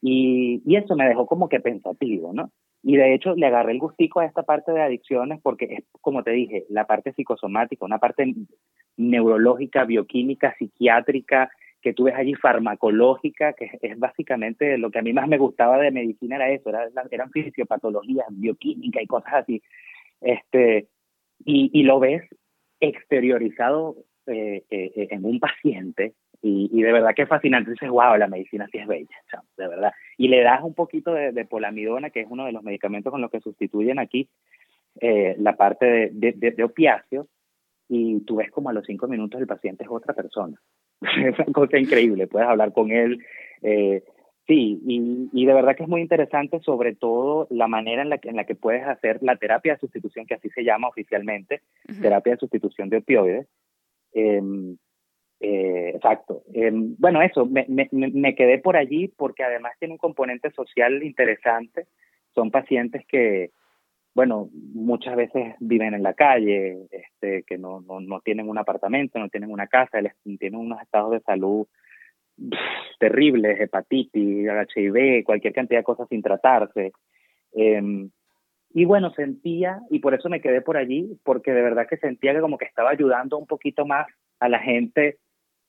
[0.00, 2.50] y, y, eso me dejó como que pensativo, ¿no?
[2.82, 6.22] Y de hecho le agarré el gustico a esta parte de adicciones porque es, como
[6.22, 8.32] te dije, la parte psicosomática, una parte
[8.96, 11.50] neurológica, bioquímica, psiquiátrica,
[11.86, 15.78] que tú ves allí farmacológica, que es básicamente lo que a mí más me gustaba
[15.78, 19.62] de medicina era eso, era, eran fisiopatologías, bioquímica y cosas así.
[20.20, 20.88] Este,
[21.44, 22.24] y, y lo ves
[22.80, 27.70] exteriorizado eh, eh, en un paciente y, de verdad que es fascinante.
[27.70, 29.16] Dices, wow, la medicina sí es bella,
[29.56, 29.92] de verdad.
[30.18, 33.30] Y le das un poquito de, polamidona, que es uno de los medicamentos con los
[33.30, 34.28] que sustituyen aquí
[35.00, 37.28] la parte de, de, opiáceos,
[37.88, 40.60] y tú ves como a los cinco minutos el paciente es otra persona.
[41.24, 43.24] es una cosa increíble, puedes hablar con él.
[43.62, 44.02] Eh,
[44.46, 48.18] sí, y, y, de verdad que es muy interesante sobre todo la manera en la,
[48.18, 51.62] que, en la que puedes hacer la terapia de sustitución, que así se llama oficialmente,
[52.00, 53.46] terapia de sustitución de opioides.
[54.12, 54.76] Em,
[55.40, 56.42] eh, exacto.
[56.54, 61.02] Em, bueno, eso, me, me, me quedé por allí porque además tiene un componente social
[61.02, 61.86] interesante.
[62.34, 63.50] Son pacientes que,
[64.16, 69.18] bueno, muchas veces viven en la calle, este, que no, no, no tienen un apartamento,
[69.18, 71.66] no tienen una casa, les, tienen unos estados de salud
[72.98, 76.92] terribles, hepatitis, HIV, cualquier cantidad de cosas sin tratarse.
[77.52, 78.08] Eh,
[78.72, 82.32] y bueno, sentía, y por eso me quedé por allí, porque de verdad que sentía
[82.32, 84.06] que como que estaba ayudando un poquito más
[84.40, 85.18] a la gente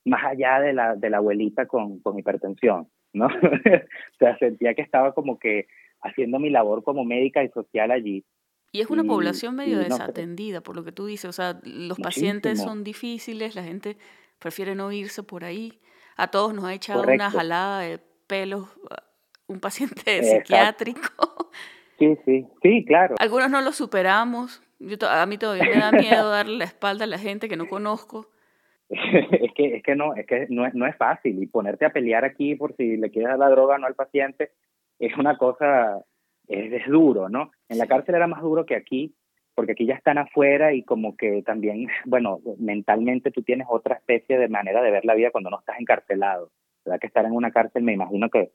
[0.06, 3.26] más allá de la, de la abuelita con hipertensión, ¿no?
[3.28, 5.68] o sea, sentía que estaba como que
[6.00, 8.24] haciendo mi labor como médica y social allí
[8.72, 11.30] y es una población medio desatendida, por lo que tú dices.
[11.30, 13.98] O sea, los pacientes son difíciles, la gente
[14.40, 15.80] prefiere no irse por ahí.
[16.16, 19.04] A todos nos ha echado una jalada de pelos ah,
[19.48, 21.02] un paciente psiquiátrico.
[22.00, 23.16] Sí, sí, sí, claro.
[23.18, 24.62] Algunos no lo superamos.
[24.78, 27.68] Yo, a mí todavía me da miedo darle la espalda a la gente que no
[27.68, 28.30] conozco.
[28.90, 31.42] es que, es que no, es que no es, no es fácil.
[31.42, 33.96] Y ponerte a pelear aquí por si le quieres dar la droga o no al
[33.96, 34.52] paciente
[35.00, 36.04] es una cosa
[36.48, 37.52] es, duro, ¿no?
[37.70, 39.14] En la cárcel era más duro que aquí,
[39.56, 44.38] porque aquí ya están afuera y como que también, bueno, mentalmente tú tienes otra especie
[44.38, 46.52] de manera de ver la vida cuando no estás encarcelado.
[46.86, 47.00] ¿Verdad?
[47.02, 48.52] Que estar en una cárcel me imagino que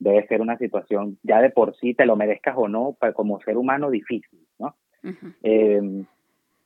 [0.00, 3.56] debe ser una situación ya de por sí, te lo merezcas o no, como ser
[3.56, 4.76] humano difícil, ¿no?
[5.42, 6.04] Em,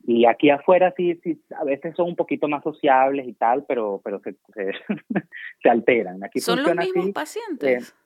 [0.04, 4.00] y aquí afuera sí, sí, a veces son un poquito más sociables y tal, pero,
[4.04, 4.72] pero se, se,
[5.70, 6.24] alteran.
[6.24, 7.90] Aquí ¿Son los mismos pacientes?
[7.90, 8.01] Eh,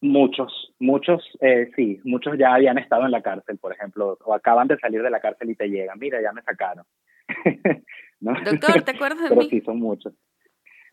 [0.00, 4.68] Muchos, muchos, eh, sí, muchos ya habían estado en la cárcel, por ejemplo, o acaban
[4.68, 6.84] de salir de la cárcel y te llegan, mira, ya me sacaron.
[8.20, 9.48] Doctor, ¿te acuerdas de Pero mí?
[9.50, 10.14] sí, son muchos.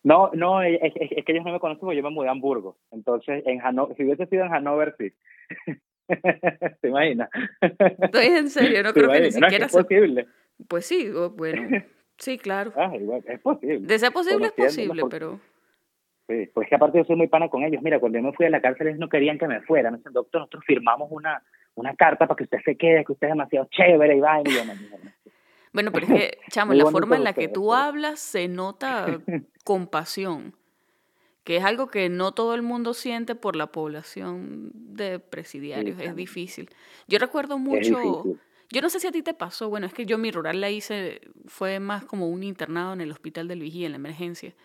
[0.03, 2.77] No, no, es, que ellos no me conocen porque yo me mudé a Hamburgo.
[2.91, 5.11] Entonces, en Hannover, si hubiese sido en Hannover, sí.
[6.81, 7.29] ¿Te imaginas?
[7.59, 10.27] Estoy en serio, no creo que ni siquiera es posible.
[10.67, 11.83] Pues sí, bueno,
[12.17, 12.71] sí, claro.
[12.75, 13.79] Ah, igual, es posible.
[13.79, 15.39] De ser posible es posible, pero...
[16.27, 17.81] Sí, pues que aparte yo soy muy pana con ellos.
[17.83, 19.91] Mira, cuando yo me fui a la cárcel ellos no querían que me fuera.
[19.91, 21.43] Me dicen, doctor, nosotros firmamos una,
[21.75, 24.41] una carta para que usted se quede, que usted es demasiado chévere y va.
[24.41, 24.61] Y yo,
[25.75, 29.21] bueno, pero es que, chamo, la forma en la que tú hablas se nota
[29.65, 30.55] compasión,
[31.43, 35.99] que es algo que no todo el mundo siente por la población de presidiarios.
[35.99, 36.69] es difícil.
[37.07, 38.23] Yo recuerdo mucho...
[38.71, 40.71] Yo no sé si a ti te pasó, bueno, es que yo mi rural la
[40.71, 44.55] hice, fue más como un internado en el hospital del Vigía, en la emergencia.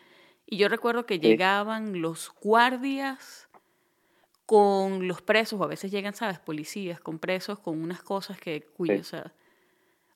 [0.50, 3.48] Y yo recuerdo que llegaban los guardias
[4.46, 6.40] con los presos, o a veces llegan, ¿sabes?
[6.40, 9.32] Policías con presos, con unas cosas que, cuyo, o sea,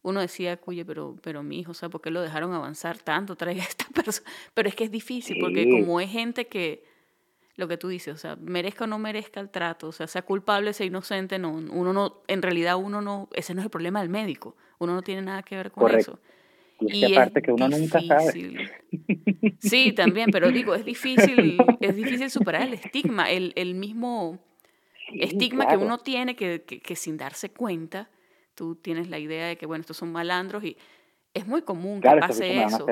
[0.02, 3.36] uno decía, cuye, pero, pero mi hijo, o sea, ¿por qué lo dejaron avanzar tanto?
[3.36, 4.28] Traiga a esta persona.
[4.52, 6.84] Pero es que es difícil, porque como es gente que,
[7.54, 10.22] lo que tú dices, o sea, merezca o no merezca el trato, o sea, sea
[10.22, 14.00] culpable, sea inocente, no, uno no, en realidad uno no, ese no es el problema
[14.00, 16.18] del médico, uno no tiene nada que ver con eso.
[16.88, 18.70] Y, es aparte que uno nunca sabe.
[19.60, 24.38] Sí, también, pero digo, es difícil, es difícil superar el estigma, el, el mismo
[25.12, 28.08] estigma que uno tiene que, que, sin darse cuenta,
[28.54, 30.76] tú tienes la idea de que, bueno, estos son malandros y
[31.32, 32.86] es muy común que pase eso.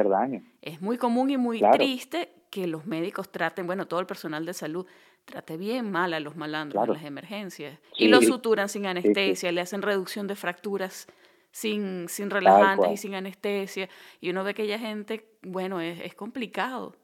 [0.61, 4.53] Es muy común y muy triste que los médicos traten, bueno, todo el personal de
[4.53, 4.87] salud
[5.25, 9.61] trate bien mal a los malandros en las emergencias y los suturan sin anestesia, le
[9.61, 11.07] hacen reducción de fracturas
[11.53, 13.89] sin, sin relajantes y sin anestesia.
[14.21, 16.97] Y uno ve que aquella gente, bueno, es, es complicado.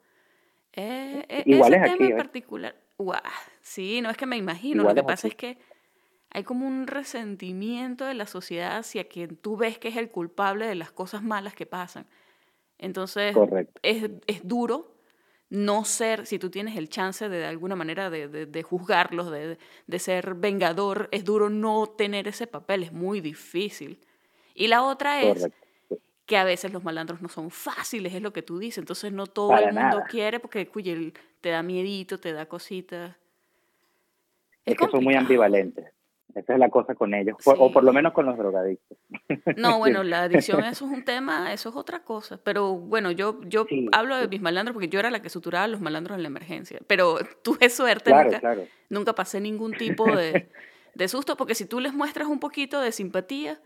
[0.73, 2.75] Eh, eh, Igual ese tema en particular,
[3.61, 5.57] sí, no es que me imagino, lo que pasa es que
[6.31, 10.67] hay como un resentimiento de la sociedad hacia quien tú ves que es el culpable
[10.67, 12.05] de las cosas malas que pasan.
[12.77, 13.35] Entonces,
[13.81, 14.95] es, es, duro
[15.49, 19.31] no ser, si tú tienes el chance de, de alguna manera de, de, de juzgarlos,
[19.31, 23.99] de, de, ser vengador, es duro no tener ese papel, es muy difícil.
[24.59, 25.49] Y la otra es
[26.25, 28.79] que a veces los malandros no son fáciles, es lo que tú dices.
[28.79, 33.15] Entonces no todo el mundo quiere porque cuye, te da miedito, te da cositas.
[34.65, 35.85] Es, que son muy ambivalentes.
[36.35, 38.97] Esa es la cosa con ellos, o por lo menos con los drogadictos.
[39.55, 42.37] No, bueno, la adicción eso es un tema, eso es otra cosa.
[42.43, 45.67] Pero bueno, yo, yo hablo de mis malandros porque yo era la que suturaba a
[45.69, 46.79] los malandros en la emergencia.
[46.85, 48.57] Pero tuve suerte, nunca,
[48.89, 50.49] nunca pasé ningún tipo de,
[50.95, 53.59] de susto, porque si tú les muestras un poquito de simpatía,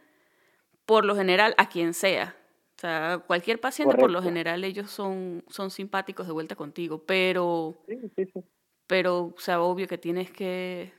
[0.86, 2.36] por lo general a quien sea.
[2.78, 7.76] O sea, cualquier paciente, por lo general, ellos son, son simpáticos de vuelta contigo, pero...
[7.88, 8.44] Sí, sí, sí.
[8.88, 10.92] Pero, o sea, obvio que tienes que...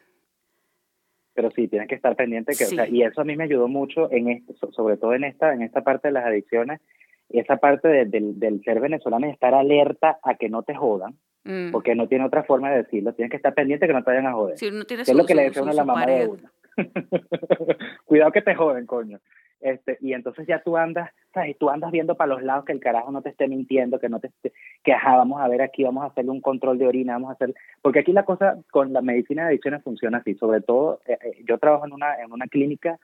[1.34, 2.54] Pero sí, tienes que estar pendiente.
[2.56, 5.24] Que, o sea, y eso a mí me ayudó mucho, en esto, sobre todo en
[5.24, 6.80] esta, en esta parte de las adicciones,
[7.28, 11.72] esa parte del, del ser venezolano y estar alerta a que no te jodan, mm,
[11.72, 13.12] porque no tiene otra forma de decirlo.
[13.14, 14.56] Tienes que estar pendiente que no te vayan a joder.
[14.56, 16.50] que es lo que le decía uno a la mamá de uno.
[18.04, 19.20] Cuidado que te joden, coño.
[19.64, 21.56] Este, y entonces ya tú andas, ¿sabes?
[21.56, 24.20] Tú andas viendo para los lados que el carajo no te esté mintiendo, que no
[24.20, 24.52] te esté,
[24.82, 27.32] que ajá, vamos a ver aquí, vamos a hacerle un control de orina, vamos a
[27.32, 31.16] hacer, porque aquí la cosa con la medicina de adicciones funciona así, sobre todo, eh,
[31.24, 32.98] eh, yo trabajo en una, en una clínica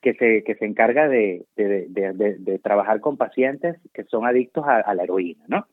[0.00, 4.24] que se, que se encarga de, de, de, de- de trabajar con pacientes que son
[4.24, 5.66] adictos a, a la heroína, ¿no?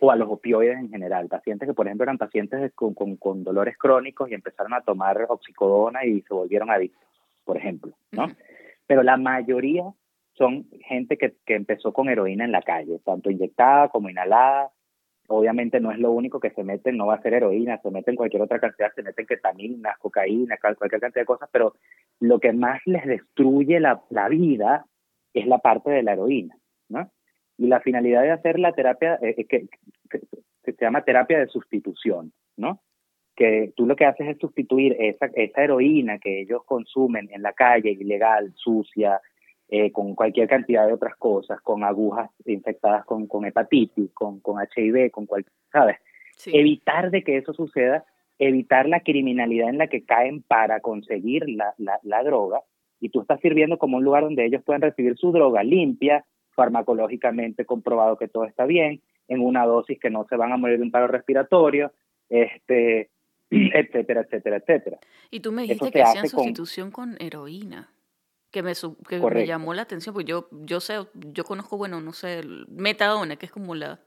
[0.00, 1.28] O a los opioides en general.
[1.28, 5.26] Pacientes que, por ejemplo, eran pacientes con, con, con dolores crónicos y empezaron a tomar
[5.28, 7.04] oxicodona y se volvieron adictos,
[7.44, 8.28] por ejemplo, ¿no?
[8.86, 9.84] Pero la mayoría
[10.34, 14.70] son gente que, que empezó con heroína en la calle, tanto inyectada como inhalada.
[15.28, 18.14] Obviamente no es lo único que se meten, no va a ser heroína, se meten
[18.14, 21.74] cualquier otra cantidad, se meten ketamina, cocaína, cual- cualquier cantidad de cosas, pero
[22.20, 24.86] lo que más les destruye la, la vida
[25.34, 26.56] es la parte de la heroína,
[26.88, 27.10] ¿no?
[27.58, 30.20] Y la finalidad de hacer la terapia, eh, eh, que
[30.64, 32.80] se llama terapia de sustitución, ¿no?
[33.36, 37.52] Que tú lo que haces es sustituir esa, esa heroína que ellos consumen en la
[37.52, 39.20] calle, ilegal, sucia,
[39.68, 44.56] eh, con cualquier cantidad de otras cosas, con agujas infectadas con, con hepatitis, con, con
[44.62, 45.96] HIV, con cual, ¿sabes?
[46.36, 46.52] Sí.
[46.54, 48.04] Evitar de que eso suceda,
[48.38, 52.62] evitar la criminalidad en la que caen para conseguir la, la, la droga,
[53.00, 56.24] y tú estás sirviendo como un lugar donde ellos pueden recibir su droga limpia,
[56.54, 60.78] farmacológicamente comprobado que todo está bien, en una dosis que no se van a morir
[60.78, 61.92] de un paro respiratorio,
[62.28, 63.10] este,
[63.50, 64.98] etcétera, etcétera, etcétera.
[65.30, 67.90] Y tú me dijiste que hacían con- sustitución con heroína.
[68.50, 68.72] Que me,
[69.08, 73.36] que me llamó la atención, porque yo, yo sé, yo conozco, bueno, no sé, metadona,
[73.36, 74.00] que es como la...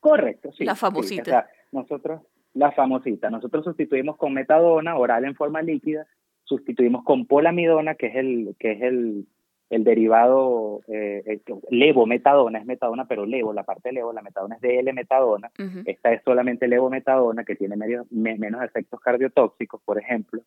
[0.00, 0.64] Correcto, sí.
[0.64, 1.22] La sí, famosita.
[1.22, 2.22] o sea, nosotros,
[2.54, 6.06] la famosita, nosotros sustituimos con metadona oral en forma líquida,
[6.44, 9.26] sustituimos con polamidona, que es el, que es el,
[9.70, 14.60] el derivado eh, el- levometadona, es metadona, pero levo, la parte levo, la metadona es
[14.60, 15.80] de L-metadona, Ujú.
[15.86, 20.42] esta es solamente levometadona, que tiene medio- me- menos efectos cardiotóxicos, por ejemplo.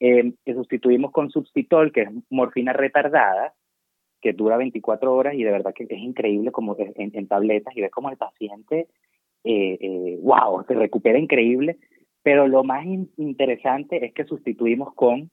[0.00, 3.54] Eh, que sustituimos con substitol, que es morfina retardada,
[4.20, 7.80] que dura 24 horas y de verdad que es increíble como en, en tabletas y
[7.82, 8.88] ves como el paciente,
[9.44, 11.76] eh, eh, wow, se recupera increíble.
[12.22, 15.30] Pero lo más in- interesante es que sustituimos con,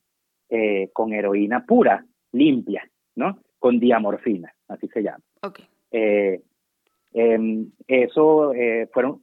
[0.49, 3.39] eh, con heroína pura, limpia, ¿no?
[3.59, 5.24] Con diamorfina, así se llama.
[5.91, 6.41] Eh,
[7.14, 9.22] em, eso eh, fueron,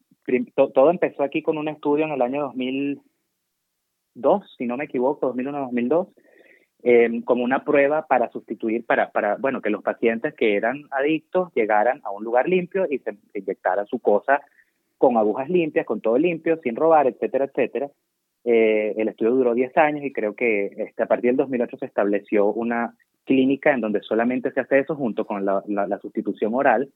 [0.55, 2.43] to- todo empezó aquí con un estudio en el año
[4.15, 6.09] 2002, si no me equivoco, 2001-2002,
[6.83, 11.53] em, como una prueba para sustituir, para, para, bueno, que los pacientes que eran adictos
[11.55, 14.41] llegaran a un lugar limpio y se inyectara su cosa
[14.99, 17.91] con agujas limpias, con todo limpio, sin robar, etcétera, etcétera.
[18.45, 21.87] Eh, el estudio duró 10 años y creo que este, a partir del 2008 se
[21.87, 22.95] estableció una
[23.25, 26.93] clínica en donde solamente se hace eso junto con la, la, la sustitución oral.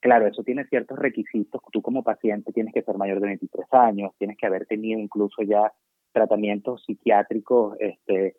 [0.00, 1.60] Claro, eso tiene ciertos requisitos.
[1.72, 5.42] Tú como paciente tienes que ser mayor de 23 años, tienes que haber tenido incluso
[5.42, 5.72] ya
[6.12, 8.36] tratamientos psiquiátricos este,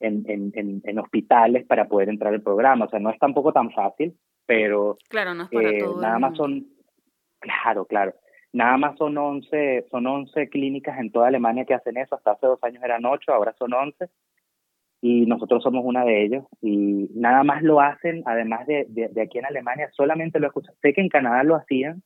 [0.00, 2.86] en, en, en, en hospitales para poder entrar al programa.
[2.86, 4.14] O sea, no es tampoco tan fácil,
[4.46, 6.66] pero Claro, no es para eh, todo nada más son,
[7.40, 8.14] claro, claro,
[8.52, 12.46] nada más son 11, son 11 clínicas en toda Alemania que hacen eso, hasta hace
[12.46, 14.06] dos años eran 8, ahora son 11,
[15.06, 19.20] y nosotros somos una de ellos, y nada más lo hacen, además de, de, de
[19.20, 22.02] aquí en Alemania, solamente lo escuchan, sé que en Canadá lo hacían,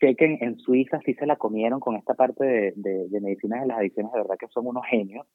[0.00, 3.20] sé que en, en Suiza sí se la comieron con esta parte de, de, de
[3.20, 5.26] medicinas de las adicciones, de verdad que son unos genios,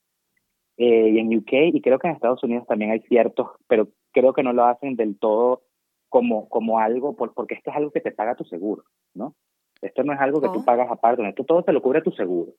[0.78, 4.34] eh, y en UK, y creo que en Estados Unidos también hay ciertos, pero creo
[4.34, 5.62] que no lo hacen del todo
[6.10, 8.84] como, como algo, por, porque esto es algo que te paga tu seguro,
[9.14, 9.36] ¿no?
[9.84, 10.54] Esto no es algo que Oh.
[10.54, 12.54] tú pagas aparte, esto todo te lo cubre tu seguro,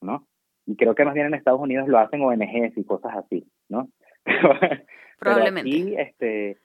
[0.00, 0.26] ¿no?
[0.66, 3.88] Y creo que más bien en Estados Unidos lo hacen ONGs y cosas así, ¿no?
[4.24, 4.84] Pero,
[5.18, 5.70] Probablemente.
[5.70, 6.58] Pero aquí, este,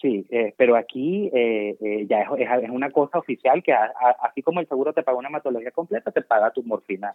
[0.00, 4.42] sí, eh, pero aquí eh, eh, ya es, una cosa oficial que a- a- así
[4.42, 7.14] como el seguro te paga una hematología completa, te paga tu morfina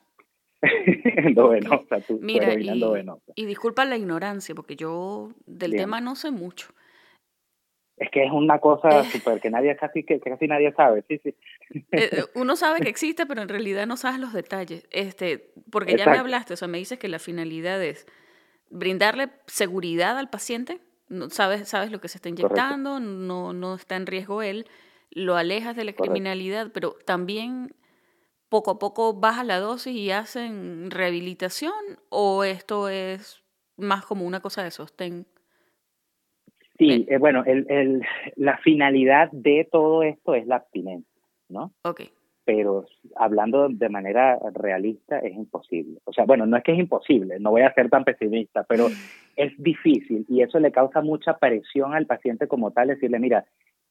[0.61, 3.31] endovenosa, tu, Mira, y, endovenosa.
[3.35, 5.83] y disculpa la ignorancia, porque yo del Bien.
[5.83, 6.73] tema no sé mucho.
[8.01, 9.11] Es que es una cosa Eh.
[9.11, 11.35] súper que nadie casi que, casi nadie sabe, sí, sí.
[11.69, 14.87] Eh, eh, uno sabe que existe, pero en realidad no sabes los detalles.
[14.89, 18.07] Este, porque ya me hablaste, o sea, me dices que la finalidad es
[18.71, 20.79] brindarle seguridad al paciente.
[21.09, 22.47] No, sabes, sabes lo que se está Correcto.
[22.47, 24.65] inyectando, no, no está en riesgo él,
[25.11, 26.03] lo alejas de la Correcto.
[26.05, 27.75] criminalidad, pero también
[28.49, 33.43] poco a poco baja la dosis y hacen rehabilitación, o esto es
[33.77, 35.27] más como una cosa de sostén.
[36.81, 38.01] Sí, eh, bueno, el, el,
[38.37, 41.71] la finalidad de todo esto es la abstinencia, ¿no?
[41.83, 42.01] Ok.
[42.43, 45.99] Pero hablando de manera realista es imposible.
[46.05, 48.87] O sea, bueno, no es que es imposible, no voy a ser tan pesimista, pero
[49.35, 53.45] es difícil y eso le causa mucha presión al paciente como tal, decirle, mira,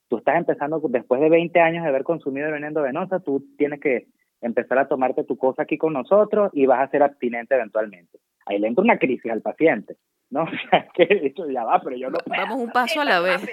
[0.08, 3.78] tú estás empezando después de 20 años de haber consumido el veneno venosa, tú tienes
[3.78, 4.08] que
[4.40, 8.18] empezar a tomarte tu cosa aquí con nosotros y vas a ser abstinente eventualmente.
[8.46, 9.94] Ahí le entra una crisis al paciente,
[10.34, 10.44] ¿no?
[10.44, 13.46] O sea, que esto ya va, pero yo no Vamos un paso a la vez.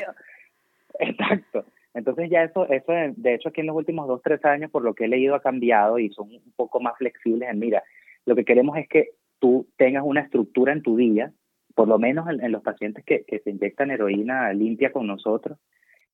[1.00, 1.66] Exacto.
[1.94, 4.94] Entonces ya eso, eso de hecho aquí en los últimos dos, tres años, por lo
[4.94, 7.84] que he leído, ha cambiado y son un poco más flexibles en, mira,
[8.26, 9.10] lo que queremos es que
[9.40, 11.32] tú tengas una estructura en tu día,
[11.74, 15.58] por lo menos en, los pacientes que, que, se inyectan heroína limpia con nosotros,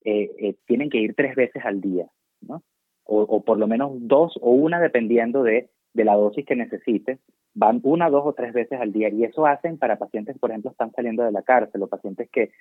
[0.05, 2.05] eh, eh, tienen que ir tres veces al día,
[2.41, 2.64] ¿no?
[3.05, 7.20] o, por lo menos dos o una dependiendo de, de la dosis que necesites,
[7.54, 9.10] van una, dos o tres veces al día.
[9.10, 12.51] Y eso hacen para pacientes, por ejemplo, están saliendo de la cárcel o pacientes que,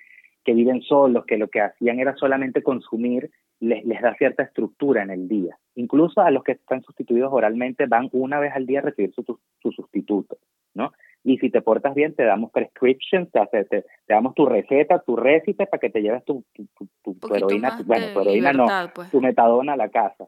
[0.43, 5.03] que viven solos, que lo que hacían era solamente consumir, les, les da cierta estructura
[5.03, 5.57] en el día.
[5.75, 9.23] Incluso a los que están sustituidos oralmente van una vez al día a recibir su,
[9.61, 10.37] su sustituto,
[10.73, 10.91] ¿no?
[11.25, 15.15] Y si te portas bien, te damos prescriptions, te, te, te damos tu receta, tu
[15.15, 16.67] récipe para que te lleves tu, tu,
[17.01, 19.09] tu, heroína, bueno, tu heroína no, pues.
[19.09, 20.27] tu metadona a la casa.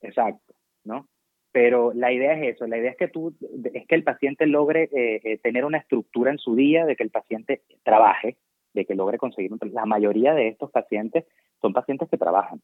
[0.00, 0.54] Exacto,
[0.84, 1.06] ¿no?
[1.52, 3.34] Pero la idea es eso, la idea es que tú,
[3.74, 7.02] es que el paciente logre eh, eh, tener una estructura en su día, de que
[7.02, 8.36] el paciente trabaje,
[8.72, 9.50] de que logre conseguir.
[9.72, 11.24] La mayoría de estos pacientes
[11.60, 12.60] son pacientes que trabajan,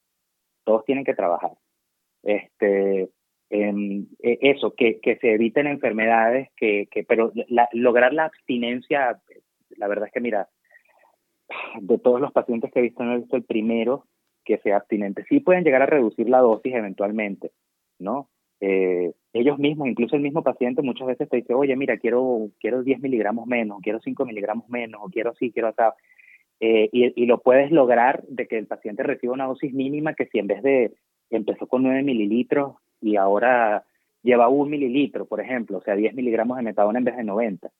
[0.64, 1.52] todos tienen que trabajar.
[2.22, 3.08] Este,
[3.50, 7.32] eh, eso, que, que se eviten enfermedades, que, que pero
[7.72, 9.20] lograr la abstinencia,
[9.70, 10.48] la verdad es que mira,
[11.80, 14.06] de todos los pacientes que he visto, no he visto el primero
[14.44, 15.24] que sea abstinente.
[15.28, 17.50] Sí pueden llegar a reducir la dosis eventualmente,
[17.98, 18.30] ¿no?
[18.60, 22.82] Eh, ellos mismos, incluso el mismo paciente muchas veces te dice, oye, mira, quiero, quiero
[22.82, 25.94] 10 miligramos menos, quiero 5 miligramos menos, o quiero así, quiero acá.
[26.60, 30.24] Eh, y, y, lo puedes lograr de que el paciente reciba una dosis mínima que
[30.26, 30.94] si en vez de
[31.28, 33.84] empezó con 9 mililitros y ahora
[34.22, 37.70] lleva un mililitro, por ejemplo, o sea, 10 miligramos de metadona en vez de 90.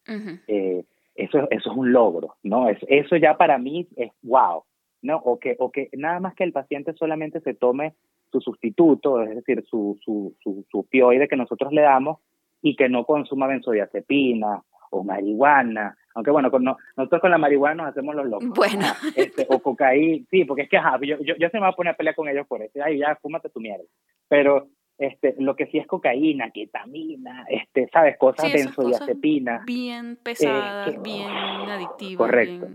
[0.47, 2.69] eh, eso, eso es un logro, ¿no?
[2.69, 4.63] Es, eso ya para mí es wow,
[5.03, 5.17] ¿no?
[5.17, 7.95] O que, o que nada más que el paciente solamente se tome
[8.31, 12.19] su sustituto, es decir, su, su, su, su opioide que nosotros le damos
[12.63, 17.91] y que no consuma benzodiazepina o marihuana, aunque bueno, con, nosotros con la marihuana nos
[17.93, 18.49] hacemos los locos.
[18.49, 18.87] Bueno.
[19.17, 21.93] Este, o cocaína, sí, porque es que yo, yo, yo, se me voy a poner
[21.95, 23.85] a pelear con ellos por eso, ay, ya, fúmate tu mierda.
[24.29, 24.69] Pero
[24.99, 29.63] este, lo que sí es cocaína, ketamina, este, sabes, cosas sí, benzodiazepina.
[29.67, 32.17] Bien pesadas, eh, bien adictivas.
[32.17, 32.69] Correcto.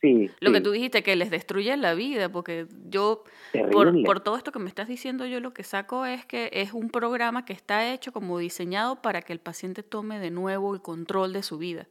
[0.00, 0.54] Sí, lo sí.
[0.54, 3.24] que tú dijiste, que les destruye la vida, porque yo,
[3.72, 6.72] por, por, todo esto que me estás diciendo, yo lo que saco es que es
[6.72, 10.82] un programa que está hecho como diseñado para que el paciente tome de nuevo el
[10.82, 11.88] control de su vida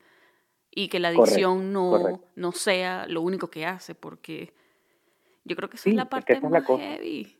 [0.72, 2.28] y que la adicción correcto, no, correcto.
[2.36, 4.53] no sea lo único que hace, porque
[5.43, 7.37] yo creo que esa sí, es la parte es más la heavy.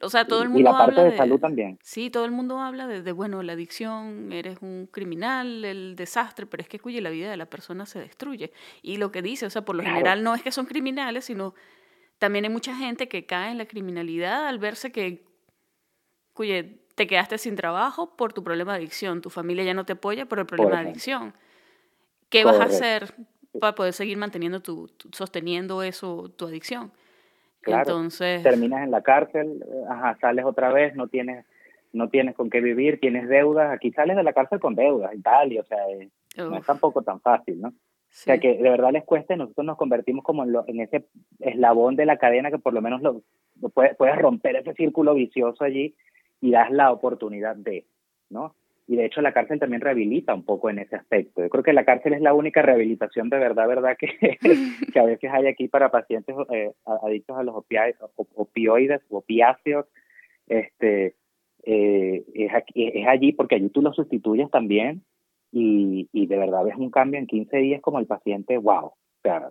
[0.00, 1.78] O sea, todo el mundo y la parte habla de, de salud también.
[1.82, 6.46] Sí, todo el mundo habla de, de, bueno, la adicción, eres un criminal, el desastre,
[6.46, 8.52] pero es que cuya la vida de la persona se destruye.
[8.80, 9.96] Y lo que dice, o sea, por lo claro.
[9.96, 11.54] general no es que son criminales, sino
[12.18, 15.24] también hay mucha gente que cae en la criminalidad al verse que,
[16.32, 16.64] cuya,
[16.94, 20.26] te quedaste sin trabajo por tu problema de adicción, tu familia ya no te apoya
[20.26, 21.34] por el problema de adicción.
[22.30, 22.64] ¿Qué Correcto.
[22.64, 23.14] vas a hacer
[23.60, 26.92] para poder seguir manteniendo tu, tu, sosteniendo eso, tu adicción?
[27.66, 31.44] Claro, Entonces, terminas en la cárcel, ajá, sales otra vez, no tienes
[31.92, 35.22] no tienes con qué vivir, tienes deudas, aquí sales de la cárcel con deudas y
[35.22, 37.70] tal, y o sea, eh, no es tampoco tan fácil, ¿no?
[38.10, 38.30] Sí.
[38.30, 40.80] O sea, que de verdad les cuesta y nosotros nos convertimos como en, lo, en
[40.80, 41.06] ese
[41.40, 43.22] eslabón de la cadena que por lo menos lo,
[43.60, 45.96] lo puedes, puedes romper ese círculo vicioso allí
[46.40, 47.86] y das la oportunidad de,
[48.30, 48.54] ¿no?
[48.88, 51.42] Y de hecho la cárcel también rehabilita un poco en ese aspecto.
[51.42, 54.08] Yo creo que la cárcel es la única rehabilitación de verdad, verdad que,
[54.92, 56.72] que a veces hay aquí para pacientes eh,
[57.02, 57.96] adictos a los opioides,
[58.34, 59.86] opioides opiáceos.
[60.46, 61.16] Este,
[61.64, 65.02] eh, es, aquí, es allí porque allí tú lo sustituyes también
[65.50, 68.96] y, y de verdad ves un cambio en 15 días como el paciente, wow, o
[69.22, 69.50] sea,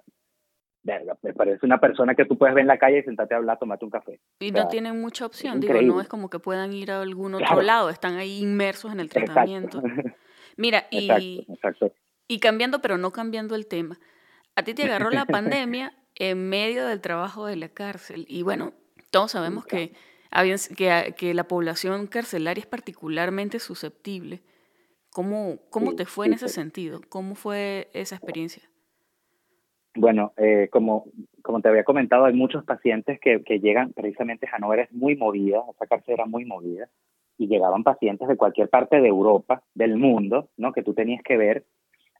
[0.85, 3.37] verga, me parece una persona que tú puedes ver en la calle y sentarte a
[3.37, 4.19] hablar, tomarte un café.
[4.39, 7.01] Y o sea, no tienen mucha opción, digo, no es como que puedan ir a
[7.01, 7.61] algún otro claro.
[7.63, 9.79] lado, están ahí inmersos en el tratamiento.
[9.79, 10.11] Exacto.
[10.57, 11.91] Mira, y, exacto, exacto.
[12.27, 13.99] y cambiando, pero no cambiando el tema,
[14.55, 18.73] a ti te agarró la pandemia en medio del trabajo de la cárcel y bueno,
[19.09, 19.93] todos sabemos que,
[20.77, 24.43] que, que la población carcelaria es particularmente susceptible.
[25.09, 26.53] ¿Cómo, cómo sí, te fue sí, en ese sí.
[26.53, 27.01] sentido?
[27.09, 28.69] ¿Cómo fue esa experiencia?
[29.95, 31.05] Bueno, eh, como,
[31.41, 35.63] como te había comentado, hay muchos pacientes que, que llegan, precisamente Hannover es muy movida,
[35.73, 36.89] esa cárcel era muy movida,
[37.37, 40.73] y llegaban pacientes de cualquier parte de Europa, del mundo, ¿no?
[40.73, 41.65] Que tú tenías que ver,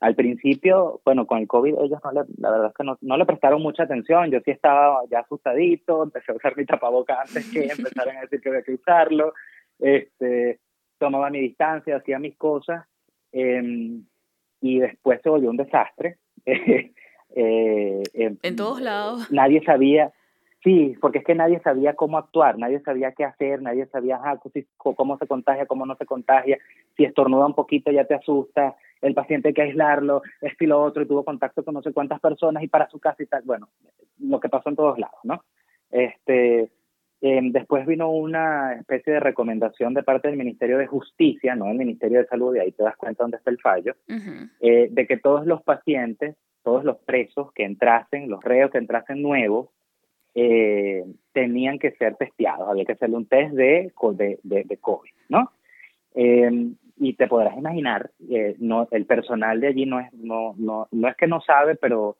[0.00, 3.16] al principio, bueno, con el COVID ellos no le, la verdad es que no, no,
[3.16, 7.50] le prestaron mucha atención, yo sí estaba ya asustadito, empecé a usar mi tapaboca antes
[7.50, 9.32] que empezaran a decir que había que usarlo,
[9.78, 10.60] este,
[10.98, 12.86] tomaba mi distancia, hacía mis cosas,
[13.32, 14.00] eh,
[14.60, 16.16] y después se volvió un desastre.
[17.34, 19.30] eh, en todos lados.
[19.30, 20.12] Nadie sabía,
[20.66, 24.18] Sí, porque es que nadie sabía cómo actuar, nadie sabía qué hacer, nadie sabía
[24.76, 26.58] cómo se contagia, cómo no se contagia,
[26.96, 30.82] si estornuda un poquito ya te asusta, el paciente hay que aislarlo, esto y lo
[30.82, 33.42] otro, y tuvo contacto con no sé cuántas personas y para su casa y tal,
[33.44, 33.68] bueno,
[34.18, 35.44] lo que pasó en todos lados, ¿no?
[35.92, 36.68] Este,
[37.20, 41.78] em, después vino una especie de recomendación de parte del Ministerio de Justicia, no del
[41.78, 43.94] Ministerio de Salud, y ahí te das cuenta dónde está el fallo,
[44.58, 46.34] eh, de que todos los pacientes,
[46.66, 49.68] todos los presos que entrasen, los reos que entrasen nuevos,
[50.34, 53.92] eh, tenían que ser testeados, había que hacerle un test de,
[54.42, 55.52] de, de, COVID, ¿no?
[56.16, 60.88] Eh, y te podrás imaginar, eh, no, el personal de allí no es, no, no,
[60.90, 62.16] no es que no sabe, pero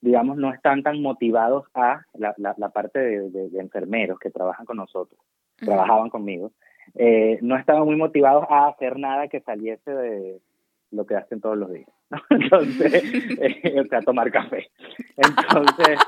[0.00, 5.20] digamos no están tan motivados a la, la, parte de, enfermeros que trabajan con nosotros,
[5.58, 6.50] trabajaban conmigo,
[6.96, 10.40] eh, no estaban muy motivados a hacer nada que saliese de
[10.94, 12.18] lo que hacen todos los días, ¿no?
[12.30, 13.02] Entonces,
[13.78, 14.68] o sea, tomar café.
[15.16, 15.98] Entonces,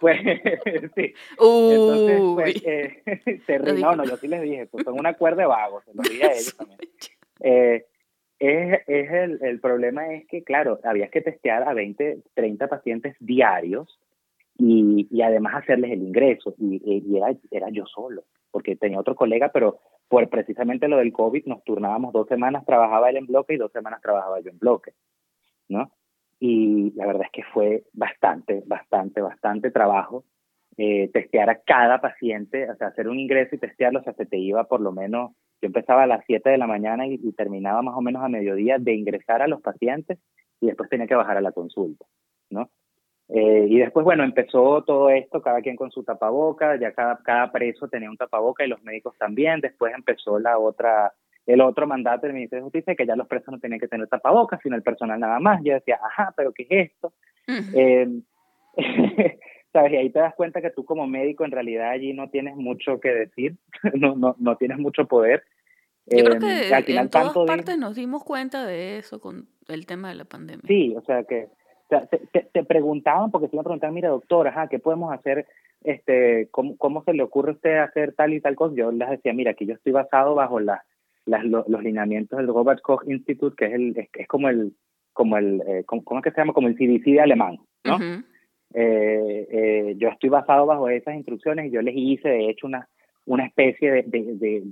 [0.00, 0.20] pues
[0.94, 1.14] sí.
[1.38, 5.48] Entonces, pues, eh, se no, no, yo sí les dije, pues son una cuerda de
[5.48, 6.78] vagos, se lo dije a ellos también.
[7.40, 7.86] Eh,
[8.38, 13.16] es, es el, el problema es que, claro, había que testear a 20, 30 pacientes
[13.18, 13.98] diarios
[14.56, 16.54] y, y además hacerles el ingreso.
[16.58, 21.12] Y, y, era, era yo solo, porque tenía otro colega, pero por precisamente lo del
[21.12, 24.58] COVID nos turnábamos dos semanas, trabajaba él en bloque y dos semanas trabajaba yo en
[24.58, 24.92] bloque,
[25.68, 25.92] ¿no?
[26.40, 30.24] y la verdad es que fue bastante, bastante, bastante trabajo
[30.76, 34.26] eh, testear a cada paciente, o sea, hacer un ingreso y testearlo, o sea, se
[34.26, 37.82] te iba por lo menos, yo empezaba a las 7 de la mañana y, terminaba
[37.82, 40.20] más o menos a mediodía de ingresar a los pacientes
[40.60, 42.06] y después tenía que bajar a la consulta,
[42.50, 42.70] ¿no?
[43.28, 47.52] Eh, y después, bueno, empezó todo esto, cada quien con su tapaboca, ya cada, cada
[47.52, 51.12] preso tenía un tapaboca y los médicos también, después empezó la otra
[51.48, 54.06] el otro mandato del Ministerio de Justicia que ya los presos no tenían que tener
[54.06, 55.62] tapabocas, sino el personal nada más.
[55.64, 57.14] Yo decía, ajá, pero ¿qué es esto?
[57.46, 58.22] Em,
[59.72, 59.92] ¿Sabes?
[59.92, 63.00] Y ahí te das cuenta que tú como médico en realidad allí no tienes mucho
[63.00, 63.56] que decir,
[63.94, 65.42] no, no, no tienes mucho poder.
[66.04, 70.10] Yo creo em, que en todas partes nos dimos cuenta de eso con el tema
[70.10, 70.64] de la pandemia.
[70.66, 71.48] Sí, o sea que
[71.88, 75.46] te, te, preguntaban, porque te iban a preguntar, mira doctor, ajá, ¿qué podemos hacer?
[75.82, 78.74] Este, ¿cómo, ¿Cómo se le ocurre a usted hacer tal y tal cosa?
[78.74, 80.84] Yo les decía, mira, aquí yo estoy basado bajo la
[81.28, 84.72] los lineamientos del Robert Koch Institute, que es, el, es, como el,
[85.12, 86.52] como el eh, ¿cómo, es que se llama?
[86.52, 87.98] Como el CDC de alemán, ¿no?
[88.74, 92.88] Eh, eh, yo estoy basado bajo esas instrucciones y yo les hice, de hecho, una,
[93.28, 94.62] una especie de, de,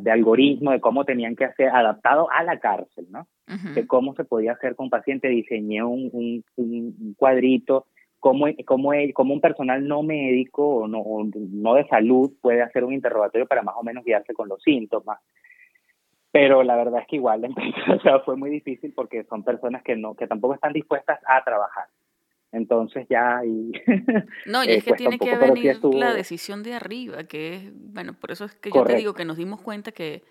[0.00, 3.28] de, algoritmo de cómo tenían que hacer, adaptado a la cárcel, ¿no?
[3.74, 5.28] De cómo se podía hacer con paciente.
[5.28, 7.86] Diseñé un, un, un cuadrito,
[8.18, 11.04] cómo, cómo, cómo, un personal no médico o no,
[11.34, 15.20] no de salud puede hacer un interrogatorio para más o menos guiarse con los síntomas
[16.32, 17.46] pero la verdad es que igual
[17.94, 21.44] o sea, fue muy difícil porque son personas que no que tampoco están dispuestas a
[21.44, 21.86] trabajar
[22.52, 23.72] entonces ya y
[24.46, 28.30] no y es que tiene que venir la decisión de arriba que es bueno por
[28.30, 30.22] eso es que yo te digo que nos dimos cuenta que,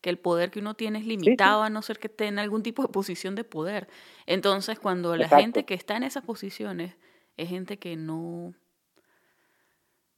[0.00, 2.62] que el poder que uno tiene es limitado a no ser que esté en algún
[2.62, 3.88] tipo de posición de poder.
[4.26, 6.94] Entonces cuando la gente que está en esas posiciones
[7.36, 8.54] es gente que no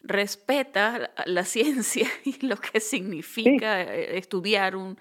[0.00, 4.98] respeta la ciencia y lo que significa eh, estudiar un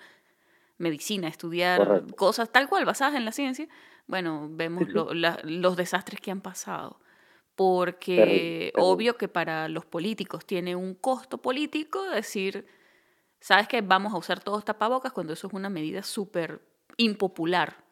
[0.77, 3.67] medicina, estudiar cosas tal cual basadas en la ciencia,
[4.07, 6.99] bueno, vemos los desastres que han pasado.
[7.55, 12.65] Porque obvio que para los políticos tiene un costo político decir,
[13.39, 16.61] sabes que vamos a usar todos tapabocas cuando eso es una medida súper
[16.97, 17.83] impopular.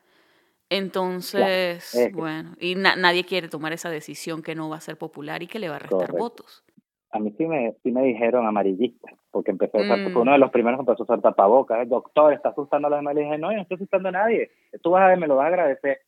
[0.70, 5.48] Entonces, bueno, y nadie quiere tomar esa decisión que no va a ser popular y
[5.48, 6.64] que le va a restar votos
[7.12, 10.18] a mí sí me, sí me dijeron amarillista, porque empecé a usar, mm.
[10.18, 13.16] uno de los primeros empezó a usar tapabocas, el doctor está asustando a los demás,
[13.16, 14.50] le dije, no, yo no estoy asustando a nadie,
[14.82, 16.00] tú vas a ver, me lo vas a agradecer.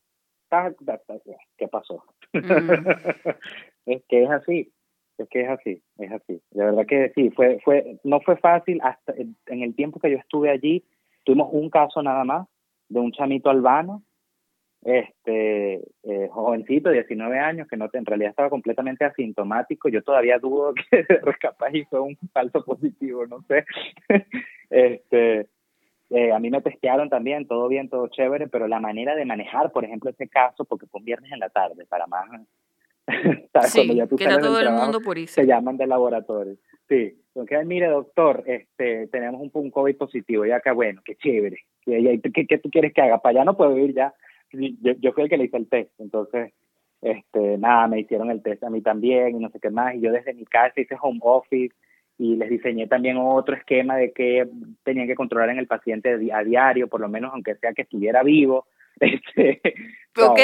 [1.56, 2.04] ¿Qué pasó?
[2.32, 2.38] Mm.
[3.86, 4.72] es que es así,
[5.18, 6.40] es que es así, es así.
[6.50, 10.16] De verdad que sí, fue, fue, no fue fácil, hasta en el tiempo que yo
[10.16, 10.84] estuve allí,
[11.24, 12.46] tuvimos un caso nada más
[12.88, 14.02] de un chamito albano
[14.84, 19.88] este eh, jovencito, 19 años, que no en realidad estaba completamente asintomático.
[19.88, 21.06] Yo todavía dudo que
[21.40, 23.64] capaz y fue un falso positivo, no sé.
[24.70, 25.48] este
[26.10, 29.72] eh, a mí me testearon también, todo bien, todo chévere, pero la manera de manejar,
[29.72, 32.28] por ejemplo, ese caso, porque fue un viernes en la tarde, para más.
[33.66, 35.34] Sí, que era todo el mundo por eso.
[35.34, 36.56] Se llaman de laboratorio.
[36.88, 41.58] Sí, porque, mire, doctor, este, tenemos un, un COVID positivo, ya que bueno, qué chévere.
[41.82, 43.18] ¿Qué, qué, qué tú quieres que haga?
[43.18, 44.14] Para allá no puedo ir ya
[44.80, 46.52] yo, yo fui el que le hice el test, entonces,
[47.02, 50.00] este, nada, me hicieron el test a mí también y no sé qué más, y
[50.00, 51.74] yo desde mi casa hice home office
[52.18, 54.48] y les diseñé también otro esquema de que
[54.84, 58.22] tenían que controlar en el paciente a diario, por lo menos aunque sea que estuviera
[58.22, 58.66] vivo.
[59.00, 59.60] Este,
[60.16, 60.38] ok.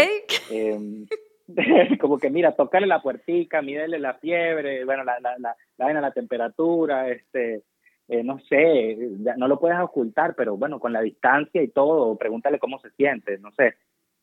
[0.50, 1.06] Em,
[2.00, 6.10] como que mira, tocarle la puertica, mídele la fiebre, bueno, la, la, la, la, la
[6.10, 7.62] temperatura, este,
[8.08, 8.96] eh, no sé,
[9.36, 13.38] no lo puedes ocultar, pero bueno, con la distancia y todo, pregúntale cómo se siente,
[13.38, 13.76] no sé.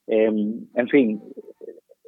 [0.07, 1.21] Em, en fin,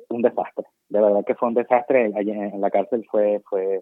[0.10, 0.66] un desastre.
[0.90, 2.12] De verdad que fue un desastre.
[2.16, 3.82] Allí en la cárcel fue, fue,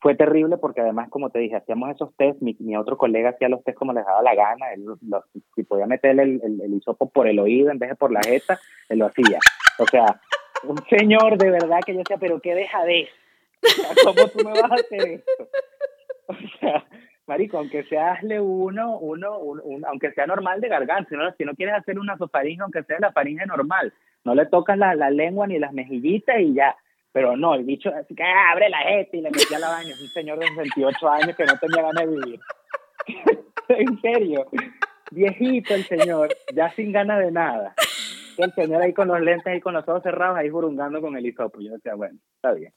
[0.00, 3.62] fue terrible porque además, como te dije, hacíamos esos test, mi, otro colega hacía los
[3.64, 4.84] test como les daba la gana, él,
[5.54, 6.82] si podía meterle el, el,
[7.12, 9.38] por el oído en vez de por la jeta, él lo hacía.
[9.78, 10.20] O sea,
[10.64, 13.08] un señor de verdad que yo decía, pero qué deja de
[14.04, 15.48] ¿Cómo tú me vas a hacer esto?
[16.28, 16.84] O sea,
[17.28, 19.38] marico, aunque sea hazle uno, uno,
[19.86, 23.46] aunque sea normal de garganta, si no, quieres hacer una sofaringe, aunque sea la faringe
[23.46, 23.92] normal,
[24.24, 26.74] no le tocas la, lengua ni las mejillitas y ya.
[27.12, 29.90] Pero no, el bicho así que ah, abre la jeta y le metía la baña.
[29.90, 32.40] Es un señor de 28 años que no tenía ganas de vivir.
[33.68, 34.46] en serio.
[35.10, 37.74] Viejito el señor, ya sin ganas de nada.
[38.36, 41.26] El señor ahí con los lentes y con los ojos cerrados, ahí burungando con el
[41.26, 41.60] hisopo.
[41.60, 42.72] Yo decía, bueno, está bien.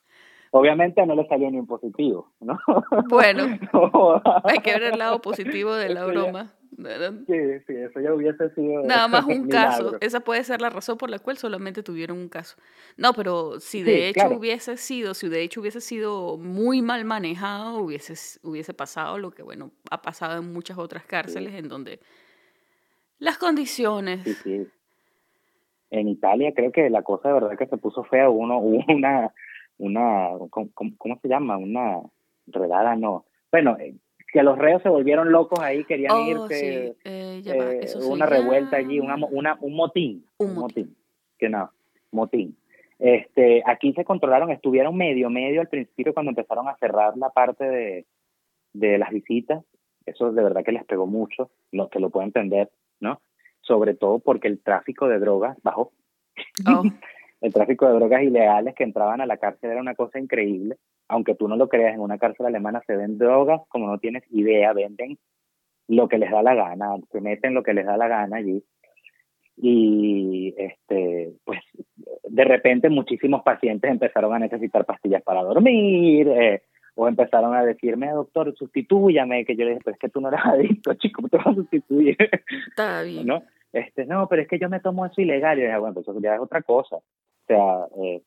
[0.54, 2.60] Obviamente no le salió ni un positivo, ¿no?
[3.10, 3.43] Bueno,
[4.43, 6.54] hay que ver el lado positivo de la broma.
[6.76, 8.84] Sí, sí, eso ya hubiese sido.
[8.84, 9.97] Nada más un caso.
[10.02, 12.58] Esa puede ser la razón por la cual solamente tuvieron un caso.
[12.97, 17.78] No, pero si de hecho hubiese sido, si de hecho hubiese sido muy mal manejado,
[17.78, 21.99] hubiese, hubiese pasado lo que, bueno, ha pasado en muchas otras cárceles en donde
[23.20, 24.24] las condiciones.
[24.24, 24.68] Sí, sí.
[25.91, 28.30] En Italia creo que la cosa de verdad que se puso fea.
[28.30, 29.34] Uno, hubo una
[29.82, 31.57] una, ¿cómo, cómo se llama?
[31.57, 32.01] Una
[32.47, 33.25] redada, no.
[33.51, 33.95] Bueno, eh,
[34.32, 38.99] que los reos se volvieron locos ahí, querían oh, irse, eh, eh, una revuelta allí,
[38.99, 40.95] una, una, un motín, un, motín.
[41.38, 41.71] que no,
[42.11, 42.55] motín.
[42.99, 47.65] Este, aquí se controlaron, estuvieron medio, medio al principio cuando empezaron a cerrar la parte
[47.65, 48.05] de,
[48.73, 49.63] de las visitas,
[50.05, 52.69] eso de verdad que les pegó mucho, lo que lo puedo entender,
[52.99, 53.19] ¿no?
[53.61, 55.91] Sobre todo porque el tráfico de drogas bajó.
[56.67, 56.84] Oh.
[57.41, 60.77] el tráfico de drogas ilegales que entraban a la cárcel era una cosa increíble.
[61.07, 64.23] Aunque tú no lo creas, en una cárcel alemana se ven drogas como no tienes
[64.29, 65.17] idea, venden
[65.87, 68.63] lo que les da la gana, se meten lo que les da la gana allí.
[69.57, 71.59] Y este, pues
[72.23, 76.61] de repente muchísimos pacientes empezaron a necesitar pastillas para dormir, eh,
[76.95, 80.29] o empezaron a decirme, doctor, sustitúyame, que yo le dije, pero es que tú no
[80.29, 82.17] eres adicto, chico, ¿cómo te vas a sustituir?
[82.69, 83.25] Está bien.
[83.25, 83.43] ¿No?
[83.73, 85.57] Este, no, pero es que yo me tomo eso ilegal.
[85.57, 86.97] Y yo dije, bueno, pues eso ya es otra cosa.
[87.43, 88.21] O sea, eh,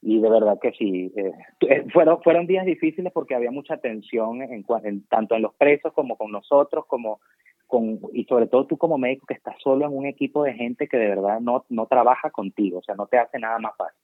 [0.00, 1.32] y de verdad que sí, eh,
[1.92, 4.64] fueron, fueron días difíciles porque había mucha tensión en,
[5.08, 7.20] tanto en los presos como con nosotros, como
[7.66, 10.88] con, y sobre todo tú como médico que estás solo en un equipo de gente
[10.88, 14.00] que de verdad no, no trabaja contigo, o sea, no te hace nada más fácil,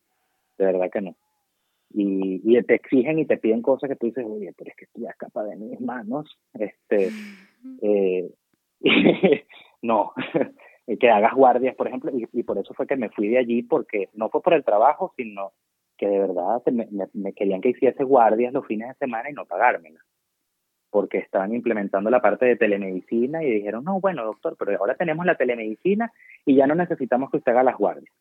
[0.58, 1.14] de verdad que no.
[1.96, 4.84] Y, y te exigen y te piden cosas que tú dices, oye, pero es que
[4.86, 7.10] estoy ya escapa de mis manos, este,
[7.82, 8.30] eh,
[9.82, 10.12] no,
[10.86, 14.10] que hagas guardias, por ejemplo, y, por eso fue que me fui de allí, porque
[14.14, 15.52] no fue por el trabajo, sino
[15.96, 19.46] que de verdad me, me, querían que hiciese guardias los fines de semana y no
[19.46, 20.00] pagármela,
[20.90, 25.24] porque estaban implementando la parte de telemedicina y dijeron, no, bueno, doctor, pero ahora tenemos
[25.24, 26.12] la telemedicina
[26.44, 28.12] y ya no necesitamos que usted haga las guardias.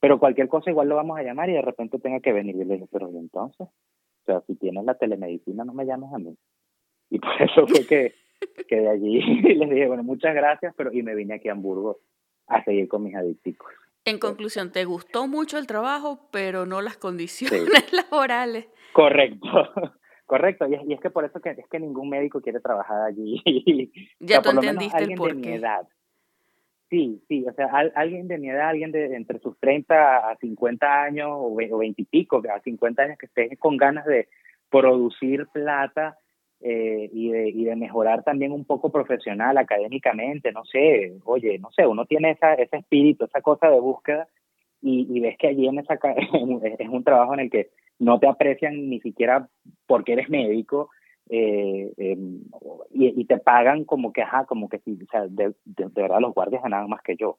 [0.00, 2.56] Pero cualquier cosa igual lo vamos a llamar y de repente tenga que venir.
[2.56, 3.68] Y le dije, pero ¿y entonces?
[3.68, 6.36] O sea, si tienes la telemedicina, no me llames a mí.
[7.10, 8.12] Y por eso fue que
[8.68, 9.20] que de allí
[9.54, 12.00] les dije, bueno, muchas gracias, pero y me vine aquí a Hamburgo
[12.46, 13.72] a seguir con mis adicticos.
[14.04, 18.68] En conclusión, te gustó mucho el trabajo, pero no las condiciones laborales.
[18.92, 19.46] Correcto,
[20.26, 20.66] correcto.
[20.68, 23.40] Y es, y es, que por eso que es que ningún médico quiere trabajar allí.
[24.18, 25.34] Ya o tú entendiste el porqué.
[25.34, 25.88] De mi edad.
[26.90, 31.02] Sí, sí, o sea, alguien de mi edad, alguien de entre sus 30 a 50
[31.04, 34.28] años o, o 20 y pico, a 50 años que esté con ganas de
[34.68, 36.18] producir plata
[36.64, 41.72] eh, y, de, y de mejorar también un poco profesional, académicamente, no sé, oye, no
[41.72, 44.28] sé, uno tiene esa, ese espíritu, esa cosa de búsqueda
[44.80, 45.94] y, y ves que allí en esa,
[46.78, 49.48] es un trabajo en el que no te aprecian ni siquiera
[49.86, 50.90] porque eres médico
[51.28, 52.42] eh, em,
[52.90, 56.20] y, y, te pagan como que, ajá, como que si, o sea, de, de, verdad
[56.20, 57.38] los guardias ganaban más que yo.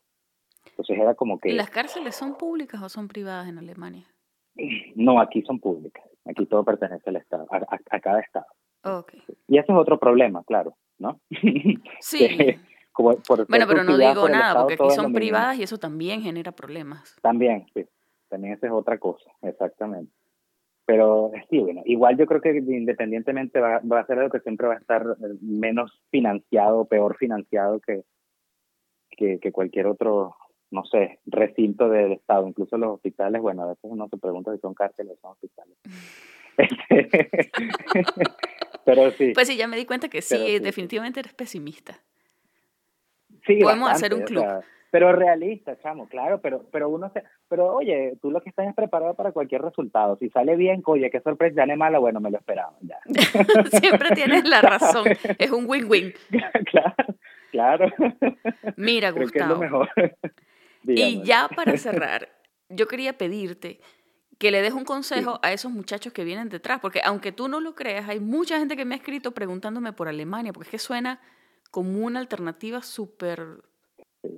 [0.66, 1.50] Entonces era como que...
[1.50, 4.08] ¿Y las cárceles son públicas o son privadas en Alemania?
[4.96, 6.04] No, aquí son públicas.
[6.26, 8.48] Aquí todo pertenece al Estado, a, a cada Estado.
[8.84, 9.24] Okay.
[9.48, 11.20] Y ese es otro problema, claro, ¿no?
[12.02, 12.28] Sí.
[12.92, 13.18] como
[13.48, 17.16] bueno, pero no digo nada, porque aquí son privadas y eso también genera problemas.
[17.22, 17.86] También, sí.
[18.30, 20.12] También esa es otra cosa, exactamente.
[20.86, 24.68] Pero sí, bueno, igual yo creo que independientemente va, va a ser algo que siempre
[24.68, 25.06] va a estar
[25.40, 28.04] menos financiado, peor financiado que,
[29.12, 30.36] que, que cualquier otro
[30.74, 34.60] no sé, recinto del Estado, incluso los hospitales, bueno, a veces uno se pregunta si
[34.60, 35.78] son cárceles o son hospitales.
[38.86, 39.32] pero sí.
[39.34, 42.00] Pues sí, ya me di cuenta que sí, definitivamente eres pesimista.
[43.46, 44.46] Sí, Podemos hacer un club.
[44.90, 48.76] pero realista, chamo, claro, pero, pero uno se, pero oye, tú lo que estás es
[48.76, 50.18] preparado para cualquier resultado.
[50.18, 53.00] Si sale bien, oye, qué sorpresa, ya no mala, bueno, me lo esperaba, ya.
[53.80, 55.06] Siempre tienes la razón,
[55.40, 56.14] es un win-win.
[56.72, 56.96] claro,
[57.52, 57.92] claro.
[58.78, 59.58] Mira, Gustavo.
[59.58, 59.90] mejor.
[60.84, 62.30] y ya para cerrar,
[62.70, 63.80] yo quería pedirte
[64.44, 67.62] que le des un consejo a esos muchachos que vienen detrás, porque aunque tú no
[67.62, 70.80] lo creas, hay mucha gente que me ha escrito preguntándome por Alemania, porque es que
[70.80, 71.22] suena
[71.72, 73.64] como una alternativa súper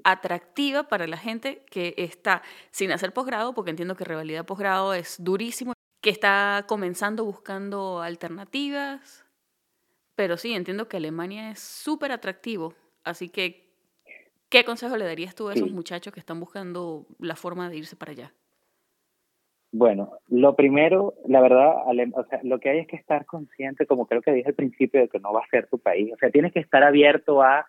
[0.03, 5.15] atractiva para la gente que está sin hacer posgrado, porque entiendo que revalidar posgrado es
[5.17, 9.25] durísimo, que está comenzando buscando alternativas,
[10.13, 13.73] pero sí, entiendo que Alemania es súper atractivo, así que,
[14.49, 17.95] ¿qué consejo le darías tú a esos muchachos que están buscando la forma de irse
[17.95, 18.33] para allá?
[19.77, 24.05] Bueno, lo primero, la verdad, o sea, lo que hay es que estar consciente, como
[24.05, 26.13] creo que dije al principio, de que no va a ser tu país.
[26.13, 27.67] O sea, tienes que estar abierto a,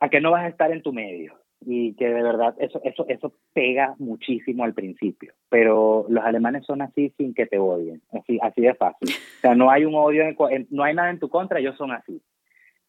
[0.00, 3.06] a que no vas a estar en tu medio y que de verdad eso, eso,
[3.08, 5.32] eso pega muchísimo al principio.
[5.48, 9.08] Pero los alemanes son así sin que te odien, así, así de fácil.
[9.08, 10.24] O sea, no hay un odio,
[10.68, 12.20] no hay nada en tu contra, ellos son así.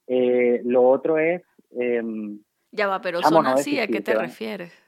[0.08, 1.43] Eh, lo otro es...
[1.72, 2.39] Em,
[2.74, 4.85] ya va, pero son así, ¿a qué te refieres?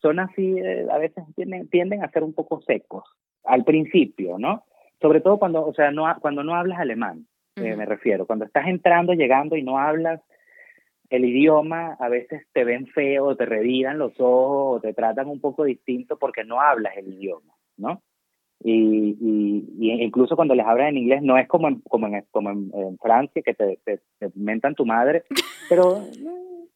[0.00, 3.04] Son así, eh, a veces tienden, tienden a ser un poco secos
[3.44, 4.64] al principio, ¿no?
[5.00, 7.26] Sobre todo cuando, o sea, no, cuando no hablas alemán,
[7.56, 8.26] eh, me refiero.
[8.26, 10.20] Cuando estás entrando, llegando y no hablas
[11.10, 15.40] el idioma, a veces te ven feo, te reviran los ojos, o te tratan un
[15.40, 18.02] poco distinto porque no hablas el idioma, ¿no?
[18.62, 22.50] Y, y, incluso cuando les hablas en inglés, no es como en, como en, como
[22.50, 25.24] en, Francia, que te, te, te, mentan tu madre,
[25.68, 26.02] pero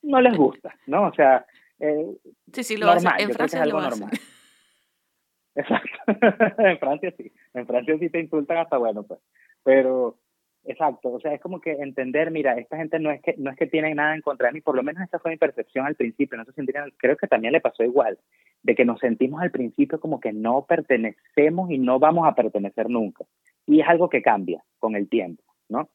[0.03, 1.09] no les gusta, ¿no?
[1.09, 1.45] O sea,
[1.81, 2.17] eh,
[2.53, 3.15] sí, sí, lo normal.
[3.19, 4.11] En Francia es algo normal.
[5.55, 5.89] Exacto.
[6.59, 7.33] en Francia sí.
[7.55, 9.21] En Francia sí te insultan hasta bueno, pues.
[9.63, 10.19] Pero,
[10.65, 11.13] exacto.
[11.13, 13.67] O sea, es como que entender, mira, esta gente no es que no es que
[13.67, 14.61] tienen nada en contra de mí.
[14.61, 16.37] Por lo menos esa fue mi percepción al principio.
[16.37, 16.45] No
[16.97, 18.19] creo que también le pasó igual.
[18.63, 22.91] De que nos sentimos al principio como que no pertenecemos y no vamos a pertenecer
[22.91, 23.25] nunca.
[23.67, 25.89] Y es algo que cambia con el tiempo, ¿no?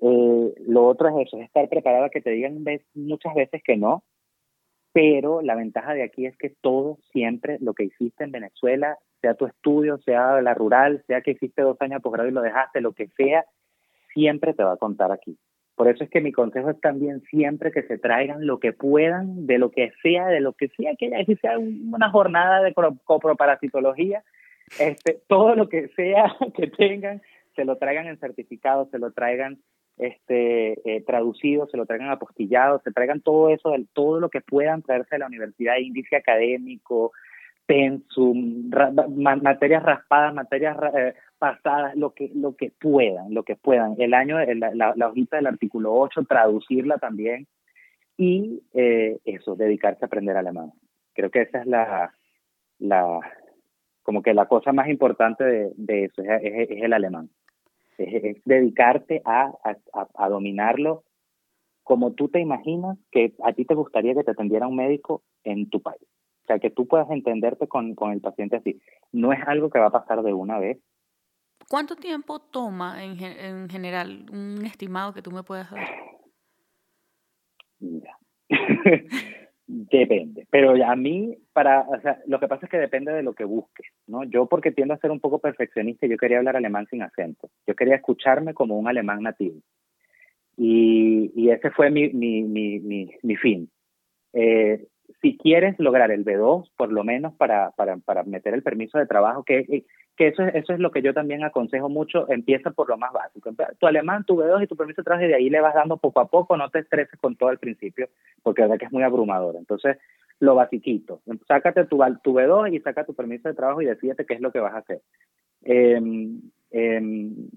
[0.00, 2.64] Eh, lo otro es eso, es estar preparado a que te digan
[2.94, 4.02] muchas veces que no,
[4.94, 9.34] pero la ventaja de aquí es que todo siempre lo que hiciste en Venezuela, sea
[9.34, 12.80] tu estudio, sea la rural, sea que hiciste dos años de posgrado y lo dejaste,
[12.80, 13.44] lo que sea,
[14.12, 15.36] siempre te va a contar aquí.
[15.74, 19.48] Por eso es que mi consejo es también siempre que se traigan lo que puedan,
[19.48, 22.72] de lo que sea, de lo que sea que haya, si sea una jornada de
[22.72, 24.22] coproparasitología,
[24.78, 27.20] este, todo lo que sea que tengan,
[27.56, 29.58] se lo traigan en certificado, se lo traigan
[29.96, 34.82] este, eh, traducido, se lo traigan apostillado, se traigan todo eso, todo lo que puedan
[34.82, 37.12] traerse de la universidad, índice académico,
[37.66, 38.70] pensum,
[39.06, 43.94] materias raspadas, materias eh, pasadas, lo que, lo que puedan, lo que puedan.
[43.98, 47.46] El año, la, hojita del artículo 8, traducirla también
[48.16, 50.72] y eh, eso, dedicarse a aprender alemán.
[51.14, 52.12] Creo que esa es la,
[52.78, 53.20] la
[54.02, 57.30] como que la cosa más importante de, de eso, es el alemán
[57.98, 59.52] es, dedicarte a,
[60.14, 61.04] a, dominarlo
[61.82, 65.68] como tú te imaginas que a ti te gustaría que te atendiera un médico en
[65.68, 66.02] tu país.
[66.42, 68.80] O sea, que tú puedas entenderte con, con el paciente así.
[69.12, 70.78] No es algo que va a pasar de una vez.
[71.68, 75.86] ¿Cuánto tiempo toma en, en general un estimado que tú me puedas dar?
[77.80, 78.18] Mira.
[79.66, 83.32] Depende, pero a mí, para, o sea, lo que pasa es que depende de lo
[83.32, 84.22] que busques, ¿no?
[84.24, 87.74] Yo porque tiendo a ser un poco perfeccionista, yo quería hablar alemán sin acento, yo
[87.74, 89.60] quería escucharme como un alemán nativo.
[90.58, 93.70] Y, y ese fue mi, mi, mi, mi, mi fin.
[94.34, 94.86] Eh,
[95.20, 99.06] si quieres lograr el B2, por lo menos para, para, para meter el permiso de
[99.06, 99.84] trabajo, que
[100.16, 103.50] que eso, eso es lo que yo también aconsejo mucho, empieza por lo más básico.
[103.78, 105.96] Tu alemán, tu B2 y tu permiso de trabajo y de ahí le vas dando
[105.96, 108.08] poco a poco, no te estreses con todo al principio,
[108.42, 109.56] porque la verdad que es muy abrumador.
[109.56, 109.98] Entonces,
[110.40, 114.34] lo basiquito, sácate tu, tu B2 y saca tu permiso de trabajo y decídete qué
[114.34, 115.00] es lo que vas a hacer.
[115.62, 116.40] Em,
[116.70, 117.48] em,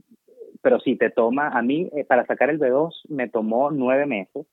[0.61, 4.45] pero si te toma, a mí eh, para sacar el B2 me tomó nueve meses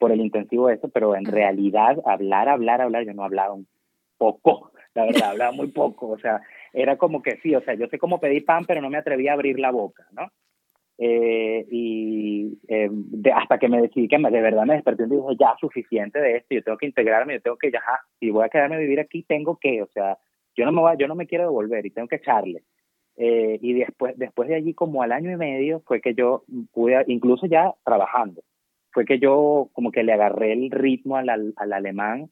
[0.00, 3.68] por el intensivo ese, pero en realidad hablar, hablar, hablar, yo no hablaba un
[4.16, 6.40] poco, la verdad, hablaba muy poco, o sea,
[6.72, 9.28] era como que sí, o sea, yo sé cómo pedir pan, pero no me atreví
[9.28, 10.26] a abrir la boca, ¿no?
[10.96, 12.90] Eh, y eh,
[13.34, 16.54] hasta que me decidí que de verdad me desperté y dije, ya, suficiente de esto,
[16.54, 17.80] yo tengo que integrarme, yo tengo que, ya,
[18.18, 20.16] si voy a quedarme a vivir aquí, tengo que, o sea,
[20.56, 22.62] yo no me voy, yo no me quiero devolver y tengo que echarle.
[23.16, 27.04] Eh, y después, después de allí, como al año y medio, fue que yo pude,
[27.06, 28.42] incluso ya trabajando,
[28.92, 32.30] fue que yo como que le agarré el ritmo al, al alemán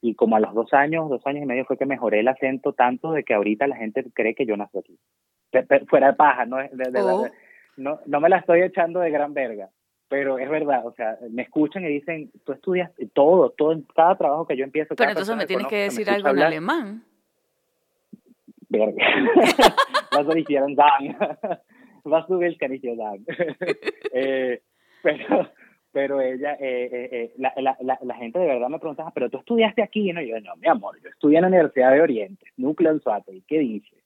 [0.00, 2.72] y como a los dos años, dos años y medio fue que mejoré el acento
[2.72, 4.98] tanto de que ahorita la gente cree que yo nací aquí.
[5.88, 7.28] fuera de paja, no, oh.
[7.76, 9.70] no, no me la estoy echando de gran verga,
[10.08, 14.46] pero es verdad, o sea, me escuchan y dicen, tú estudias todo, todo, cada trabajo
[14.46, 14.94] que yo empiezo.
[14.94, 17.04] Pero entonces me tienes que decir algo en alemán.
[18.68, 19.04] Verga.
[20.46, 21.16] Dir sagen?
[22.04, 23.26] Was du willst, kann ich dir sagen.
[24.12, 24.60] eh,
[25.02, 25.48] pero,
[25.96, 29.30] pero ella, eh, eh, eh, la, la, la, la, gente de verdad me pregunta, pero
[29.30, 30.20] tú estudiaste aquí, ¿no?
[30.20, 33.40] Y yo, no, mi amor, yo estudié en la Universidad de Oriente, núcleo en Suate,
[33.48, 34.04] ¿qué dices?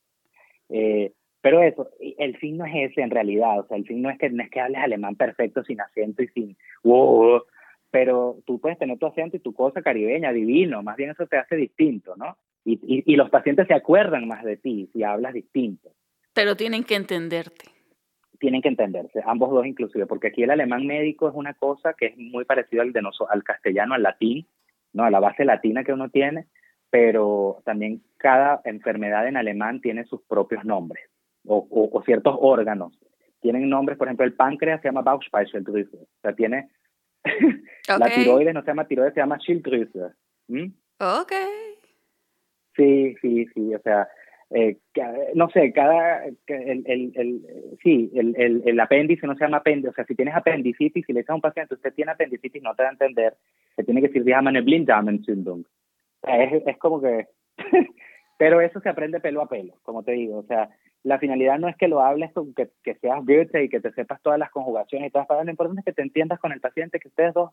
[0.69, 1.11] Eh,
[1.41, 4.19] pero eso, el fin no es ese en realidad, o sea, el fin no es
[4.19, 7.43] que, no es que hables alemán perfecto sin acento y sin wow,
[7.91, 11.39] pero tú puedes tener tu acento y tu cosa caribeña, divino, más bien eso te
[11.39, 12.37] hace distinto, ¿no?
[12.65, 15.91] Y, y, y los pacientes se acuerdan más de ti si hablas distinto.
[16.35, 17.80] Pero tienen que entenderte.
[18.41, 22.07] Tienen que entenderse, ambos dos inclusive, porque aquí el alemán médico es una cosa que
[22.07, 24.47] es muy parecido al, de nosotros, al castellano, al latín,
[24.93, 25.05] ¿no?
[25.05, 26.47] A la base latina que uno tiene,
[26.91, 31.05] pero también cada enfermedad en alemán tiene sus propios nombres
[31.47, 32.99] o, ciertos órganos.
[33.41, 36.69] Tienen nombres, por ejemplo, el páncreas se llama Bauchspeicheldrüse, o sea, tiene
[37.99, 40.01] la tiroides no se llama tiroides, se llama Schilddrüse.
[40.99, 41.33] Ok.
[42.77, 44.09] Sí, sí, sí, o sea,
[44.53, 44.79] eh,
[45.35, 47.43] no sé, cada, el, el, el,
[47.83, 51.13] sí, el, el, el, apéndice no se llama apéndice, o sea, si tienes apendicitis, si
[51.13, 53.37] le dices a un paciente, usted tiene apendicitis, no te va a entender,
[53.77, 55.65] se tiene que decir, dígame, Blinddarm-Entzündung.
[56.27, 57.29] Es, es como que,
[58.39, 60.69] pero eso se aprende pelo a pelo, como te digo, o sea,
[61.05, 64.21] la finalidad no es que lo hables, que, que seas Goethe y que te sepas
[64.21, 66.61] todas las conjugaciones y todas las palabras, lo importante es que te entiendas con el
[66.61, 67.53] paciente, que ustedes dos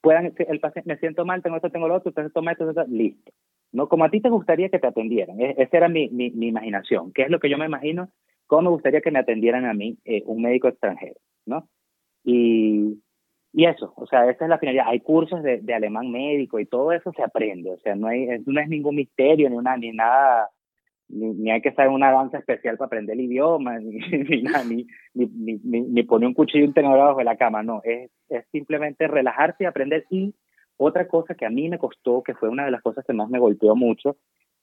[0.00, 3.32] puedan, el paciente, me siento mal, tengo esto, tengo lo otro, usted toma esto, listo.
[3.72, 3.88] ¿No?
[3.88, 7.12] Como a ti te gustaría que te atendieran, e, esa era mi, mi, mi imaginación,
[7.12, 8.08] ¿qué es lo que yo me imagino?
[8.46, 11.16] ¿Cómo me gustaría que me atendieran a mí eh, un médico extranjero?
[11.46, 11.68] ¿no?
[12.24, 13.02] Y,
[13.52, 14.86] y eso, o sea, esa es la finalidad.
[14.88, 18.26] Hay cursos de, de, alemán médico y todo eso se aprende, o sea, no, hay,
[18.44, 20.50] no es ningún misterio ni, una, ni nada
[21.08, 25.80] ni, hay que saber una danza especial para aprender el idioma, ni, ni, ni, ni,
[25.80, 29.06] ni, poner un cuchillo y un tenedor abajo de la cama, no, es, es simplemente
[29.08, 30.04] relajarse y aprender.
[30.10, 30.34] Y
[30.76, 33.28] otra cosa que a mí me costó, que fue una de las cosas que más
[33.28, 34.16] me golpeó mucho,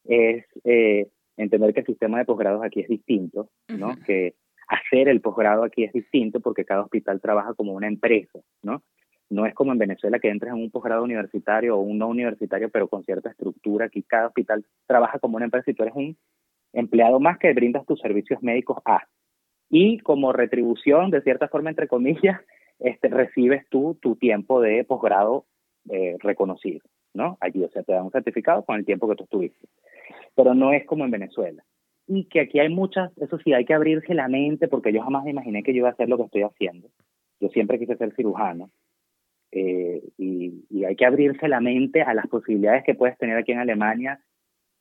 [0.05, 3.95] es eh, entender que el sistema de posgrados aquí es distinto, ¿no?
[4.05, 4.35] Que
[4.67, 8.83] hacer el posgrado aquí es distinto porque cada hospital trabaja como una empresa, ¿no?
[9.33, 12.69] No es como en Venezuela que entras en un posgrado universitario o un no universitario,
[12.69, 13.85] pero con cierta estructura.
[13.85, 16.15] Aquí cada hospital trabaja como una empresa y tú eres un
[16.71, 19.07] empleado más que brindas tus servicios médicos a.
[19.69, 22.39] Y como retribución, de cierta forma, entre comillas,
[22.79, 25.45] este, recibes tú tu tiempo de posgrado
[25.89, 26.81] eh, reconocido,
[27.13, 27.37] ¿no?
[27.41, 29.67] Allí, o sea, te dan un certificado con el tiempo que tú estuviste.
[30.35, 31.63] Pero no es como en Venezuela.
[32.07, 35.25] Y que aquí hay muchas, eso sí, hay que abrirse la mente, porque yo jamás
[35.25, 36.89] imaginé que yo iba a hacer lo que estoy haciendo.
[37.39, 38.69] Yo siempre quise ser cirujano.
[39.55, 43.59] Eh, y, hay que abrirse la mente a las posibilidades que puedes tener aquí en
[43.59, 44.19] Alemania.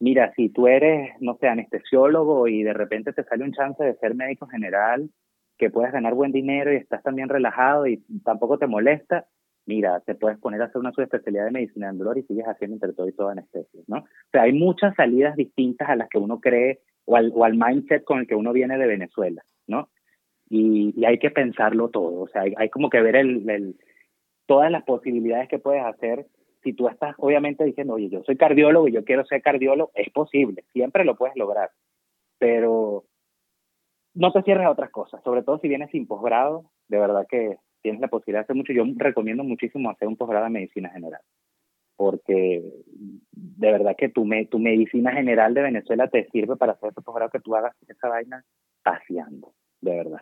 [0.01, 3.95] Mira, si tú eres, no sé, anestesiólogo y de repente te sale un chance de
[3.97, 5.11] ser médico general,
[5.59, 9.27] que puedes ganar buen dinero y estás también relajado y tampoco te molesta,
[9.67, 12.77] mira, te puedes poner a hacer una subespecialidad de medicina del dolor y sigues haciendo
[12.77, 13.99] entre todo y todo anestesia, ¿no?
[13.99, 17.55] O sea, hay muchas salidas distintas a las que uno cree o al, o al
[17.55, 19.91] mindset con el que uno viene de Venezuela, ¿no?
[20.49, 23.77] Y, y hay que pensarlo todo, o sea, hay, hay como que ver el
[24.53, 26.27] todas las posibilidades que puedes hacer.
[26.63, 30.11] Si tú estás obviamente diciendo, oye, yo soy cardiólogo y yo quiero ser cardiólogo, es
[30.11, 31.71] posible, siempre lo puedes lograr,
[32.39, 33.05] pero
[34.13, 37.57] no te cierres a otras cosas, sobre todo si vienes sin posgrado, de verdad que
[37.81, 38.75] tienes la posibilidad de hacer mucho.
[38.75, 41.23] Yo recomiendo muchísimo hacer un posgrado en medicina general,
[41.97, 42.63] porque
[43.33, 47.01] de verdad que tu, me, tu medicina general de Venezuela te sirve para hacer ese
[47.01, 48.45] posgrado que tú hagas esa vaina
[48.83, 50.21] paseando, de verdad.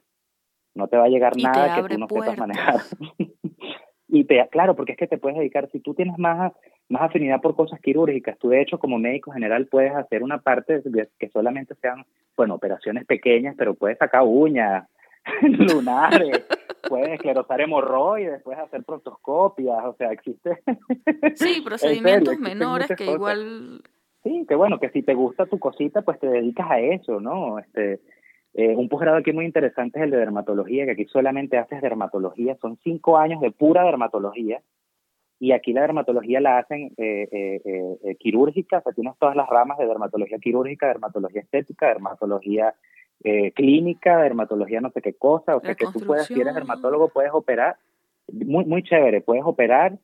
[0.77, 2.77] No te va a llegar nada que tú no sepas manejar.
[4.13, 6.53] Y te, claro, porque es que te puedes dedicar, si tú tienes más,
[6.89, 10.83] más afinidad por cosas quirúrgicas, tú de hecho como médico general puedes hacer una parte
[11.19, 12.05] que solamente sean,
[12.37, 14.89] bueno, operaciones pequeñas, pero puedes sacar uñas,
[15.43, 16.45] lunares,
[16.89, 20.59] puedes esclerosar hemorroides, puedes hacer proctoscopias, o sea, existe...
[21.35, 23.83] Sí, procedimientos menores que igual...
[24.23, 27.59] Sí, que bueno, que si te gusta tu cosita, pues te dedicas a eso, ¿no?
[27.59, 28.01] Este,
[28.55, 32.57] eh, un posgrado aquí muy interesante es el de dermatología, que aquí solamente haces dermatología,
[32.61, 34.61] son cinco años de pura dermatología,
[35.39, 39.49] y aquí la dermatología la hacen eh, eh, eh quirúrgica, o sea, tienes todas las
[39.49, 42.75] ramas de dermatología quirúrgica, dermatología estética, dermatología
[43.55, 47.31] clínica, dermatología no sé qué cosa, o sea, que tú puedes, si eres dermatólogo, puedes
[47.35, 47.77] operar,
[48.33, 49.99] muy, muy chévere, puedes operar,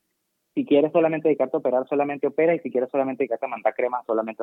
[0.56, 3.74] si quieres solamente dedicarte a operar, solamente opera, y si quieres solamente dedicarte a mandar
[3.74, 4.42] cremas, solamente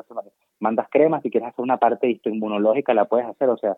[0.60, 3.76] mandas cremas, si quieres hacer una parte inmunológica, la puedes hacer, o sea,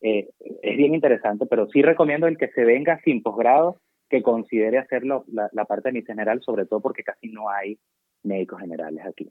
[0.00, 4.78] eh, es bien interesante, pero sí recomiendo el que se venga sin posgrado, que considere
[4.78, 7.78] hacerlo la, la parte de mi general, sobre todo porque casi no hay
[8.24, 9.30] médicos generales aquí.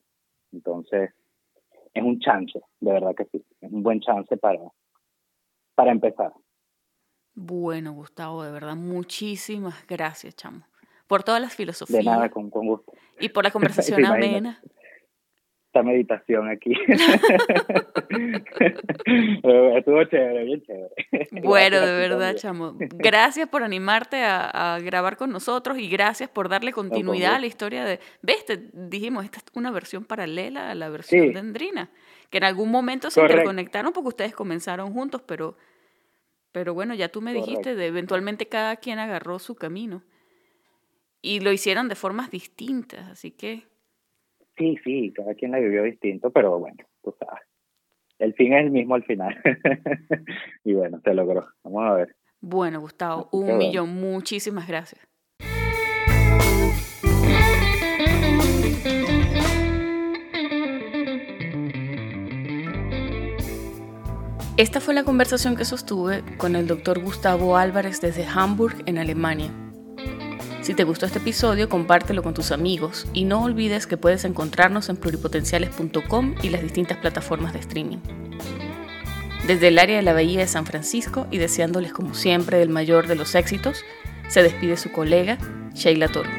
[0.53, 1.11] Entonces,
[1.93, 4.61] es un chance, de verdad que sí, es un buen chance para,
[5.75, 6.31] para empezar.
[7.35, 10.61] Bueno, Gustavo, de verdad, muchísimas gracias, chamo,
[11.07, 12.03] por todas las filosofías.
[12.03, 12.91] De nada, con, con gusto.
[13.19, 14.61] Y por la conversación amena.
[15.67, 16.71] Esta meditación aquí.
[19.75, 20.89] Estuvo chévere, bien chévere.
[21.43, 22.77] Bueno, de verdad, chamo.
[22.93, 27.83] Gracias por animarte a, grabar con nosotros y gracias por darle continuidad a la historia
[27.83, 27.99] de...
[28.21, 28.45] ¿Ves?
[28.45, 31.89] Te dijimos, esta es una versión paralela a la versión de Andrina,
[32.29, 35.57] que en algún momento se interconectaron porque ustedes comenzaron juntos, pero
[36.57, 40.01] pero bueno, ya tú me dijiste de eventualmente cada quien agarró su camino.
[41.21, 43.63] Y lo hicieron de formas distintas, así que...
[44.57, 47.43] Sí, sí, cada quien la vivió distinto, pero bueno, tú sabes.
[48.19, 49.35] El fin es el mismo al final.
[50.63, 51.47] y bueno, se logró.
[51.63, 52.15] Vamos a ver.
[52.39, 53.93] Bueno, Gustavo, un millón.
[53.95, 55.07] Muchísimas gracias.
[64.57, 69.51] Esta fue la conversación que sostuve con el doctor Gustavo Álvarez desde Hamburg, en Alemania.
[70.67, 74.89] Si te gustó este episodio, compártelo con tus amigos y no olvides que puedes encontrarnos
[74.89, 77.99] en pluripotenciales.com y las distintas plataformas de streaming.
[79.47, 83.07] Desde el área de la Bahía de San Francisco y deseándoles como siempre el mayor
[83.07, 83.85] de los éxitos,
[84.27, 85.37] se despide su colega
[85.73, 86.29] Sheila Toro.